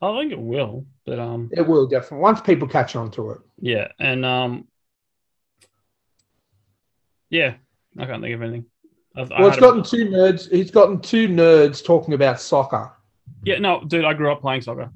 I 0.02 0.18
think 0.18 0.32
it 0.32 0.40
will, 0.40 0.86
but 1.04 1.18
um, 1.18 1.50
It 1.52 1.62
will 1.66 1.86
definitely 1.86 2.18
once 2.18 2.40
people 2.40 2.66
catch 2.68 2.96
on 2.96 3.10
to 3.12 3.30
it. 3.32 3.38
yeah, 3.60 3.88
and 4.00 4.24
um, 4.24 4.66
yeah, 7.30 7.54
I 7.98 8.06
can't 8.06 8.22
think 8.22 8.34
of 8.34 8.42
anything. 8.42 8.64
I've, 9.16 9.30
Well, 9.30 9.46
it's 9.48 9.56
had 9.56 9.58
a- 9.58 9.66
gotten 9.66 9.82
two 9.82 10.06
nerds. 10.08 10.50
He's 10.50 10.70
gotten 10.70 11.00
two 11.00 11.28
nerds 11.28 11.84
talking 11.84 12.14
about 12.14 12.40
soccer. 12.40 12.92
yeah, 13.44 13.58
no, 13.58 13.82
dude, 13.84 14.04
I 14.04 14.12
grew 14.14 14.30
up 14.30 14.40
playing 14.40 14.62
soccer. 14.62 14.90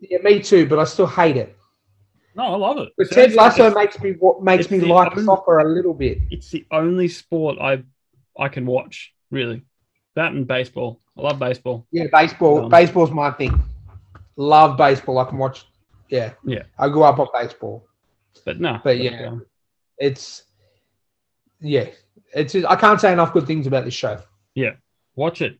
Yeah, 0.00 0.18
me 0.22 0.40
too, 0.40 0.66
but 0.66 0.78
I 0.78 0.84
still 0.84 1.06
hate 1.06 1.36
it. 1.36 1.56
No, 2.34 2.44
I 2.44 2.56
love 2.56 2.78
it. 2.78 2.90
But 2.96 3.06
It's- 3.06 3.14
Ted 3.14 3.34
Lasso 3.34 3.72
makes 3.74 4.00
me 4.00 4.12
wa- 4.18 4.40
makes 4.40 4.70
me 4.70 4.80
like 4.80 5.12
only- 5.12 5.24
soccer 5.24 5.58
a 5.60 5.68
little 5.68 5.94
bit. 5.94 6.18
It's 6.30 6.50
the 6.50 6.66
only 6.70 7.08
sport 7.08 7.58
I 7.60 7.82
I 8.38 8.48
can 8.48 8.64
watch 8.66 9.12
really. 9.30 9.62
That 10.14 10.32
and 10.32 10.46
baseball. 10.46 11.00
I 11.18 11.20
love 11.22 11.38
baseball. 11.38 11.86
Yeah, 11.92 12.06
baseball. 12.12 12.64
Um, 12.64 12.70
Baseball's 12.70 13.10
my 13.10 13.30
thing. 13.30 13.58
Love 14.36 14.76
baseball. 14.78 15.18
I 15.18 15.24
can 15.26 15.36
watch. 15.38 15.66
Yeah, 16.08 16.32
Yeah. 16.44 16.62
I 16.78 16.88
grew 16.88 17.02
up 17.02 17.18
on 17.18 17.28
baseball. 17.34 17.86
But 18.46 18.58
no. 18.60 18.80
But 18.82 18.98
yeah. 18.98 19.28
um, 19.28 19.46
It's 19.98 20.44
yeah. 21.60 21.90
It's 22.34 22.54
I 22.54 22.76
can't 22.76 23.00
say 23.00 23.12
enough 23.12 23.32
good 23.32 23.46
things 23.46 23.66
about 23.66 23.84
this 23.84 23.94
show. 23.94 24.20
Yeah, 24.54 24.72
watch 25.14 25.42
it. 25.42 25.58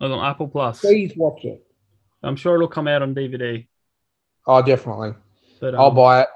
It's 0.00 0.12
on 0.12 0.24
Apple 0.24 0.48
Plus. 0.48 0.80
Please 0.80 1.12
watch 1.16 1.44
it. 1.44 1.64
I'm 2.22 2.36
sure 2.36 2.54
it'll 2.54 2.68
come 2.68 2.88
out 2.88 3.02
on 3.02 3.14
DVD. 3.14 3.66
Oh, 4.46 4.62
definitely. 4.62 5.14
But 5.60 5.74
um, 5.74 5.80
I'll 5.80 5.90
buy 5.90 6.22
it. 6.22 6.28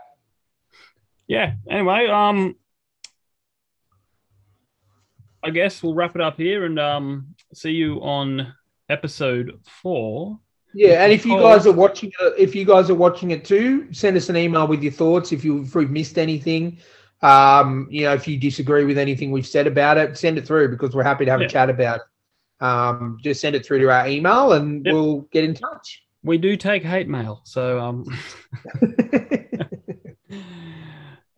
yeah. 1.26 1.54
Anyway, 1.68 2.06
um, 2.06 2.56
I 5.42 5.50
guess 5.50 5.82
we'll 5.82 5.94
wrap 5.94 6.14
it 6.14 6.20
up 6.20 6.36
here 6.36 6.64
and 6.64 6.78
um, 6.78 7.34
see 7.54 7.70
you 7.70 8.00
on 8.02 8.54
episode 8.88 9.60
four. 9.64 10.38
Yeah, 10.74 11.02
and 11.02 11.12
if 11.12 11.24
you 11.24 11.38
guys 11.38 11.66
are 11.66 11.72
watching 11.72 12.12
it, 12.20 12.34
if 12.36 12.54
you 12.54 12.64
guys 12.64 12.90
are 12.90 12.94
watching 12.94 13.30
it 13.30 13.44
too, 13.44 13.92
send 13.92 14.16
us 14.16 14.28
an 14.28 14.36
email 14.36 14.66
with 14.66 14.82
your 14.82 14.92
thoughts. 14.92 15.32
If 15.32 15.44
you 15.44 15.62
if 15.62 15.74
we've 15.74 15.90
missed 15.90 16.18
anything, 16.18 16.78
um, 17.22 17.88
you 17.90 18.02
know, 18.02 18.14
if 18.14 18.28
you 18.28 18.38
disagree 18.38 18.84
with 18.84 18.98
anything 18.98 19.30
we've 19.30 19.46
said 19.46 19.66
about 19.66 19.98
it, 19.98 20.16
send 20.16 20.38
it 20.38 20.46
through 20.46 20.68
because 20.68 20.94
we're 20.94 21.02
happy 21.02 21.24
to 21.24 21.30
have 21.30 21.40
Yeah. 21.40 21.46
a 21.46 21.50
chat 21.50 21.70
about 21.70 22.00
it. 22.00 22.64
Um, 22.64 23.18
just 23.22 23.40
send 23.40 23.54
it 23.56 23.64
through 23.64 23.80
to 23.80 23.90
our 23.90 24.08
email 24.08 24.52
and 24.52 24.84
Yep. 24.84 24.92
we'll 24.92 25.20
get 25.32 25.44
in 25.44 25.54
touch. 25.54 26.02
We 26.24 26.38
do 26.38 26.56
take 26.56 26.82
hate 26.82 27.08
mail, 27.08 27.40
so 27.44 27.78
um, 27.78 28.04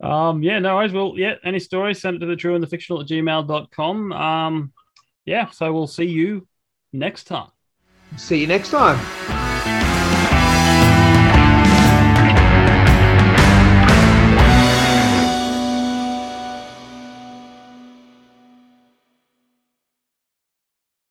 um, 0.03 0.43
yeah, 0.43 0.59
no 0.59 0.77
worries. 0.77 0.93
Well, 0.93 1.15
yeah, 1.17 1.35
any 1.45 1.59
stories, 1.59 2.01
send 2.01 2.17
it 2.17 2.21
to 2.21 2.27
the 2.27 2.37
true 2.37 2.55
and 2.55 2.63
the 2.63 2.67
fictional 2.69 3.01
at 3.03 3.09
gmail.com. 3.09 4.13
Um, 4.13 4.73
yeah, 5.27 5.51
so 5.51 5.73
we'll 5.73 5.87
see 5.87 6.07
you 6.07 6.47
next 6.93 7.25
time. 7.25 7.49
See 8.17 8.41
you 8.41 8.47
next 8.47 8.71
time. 8.71 9.30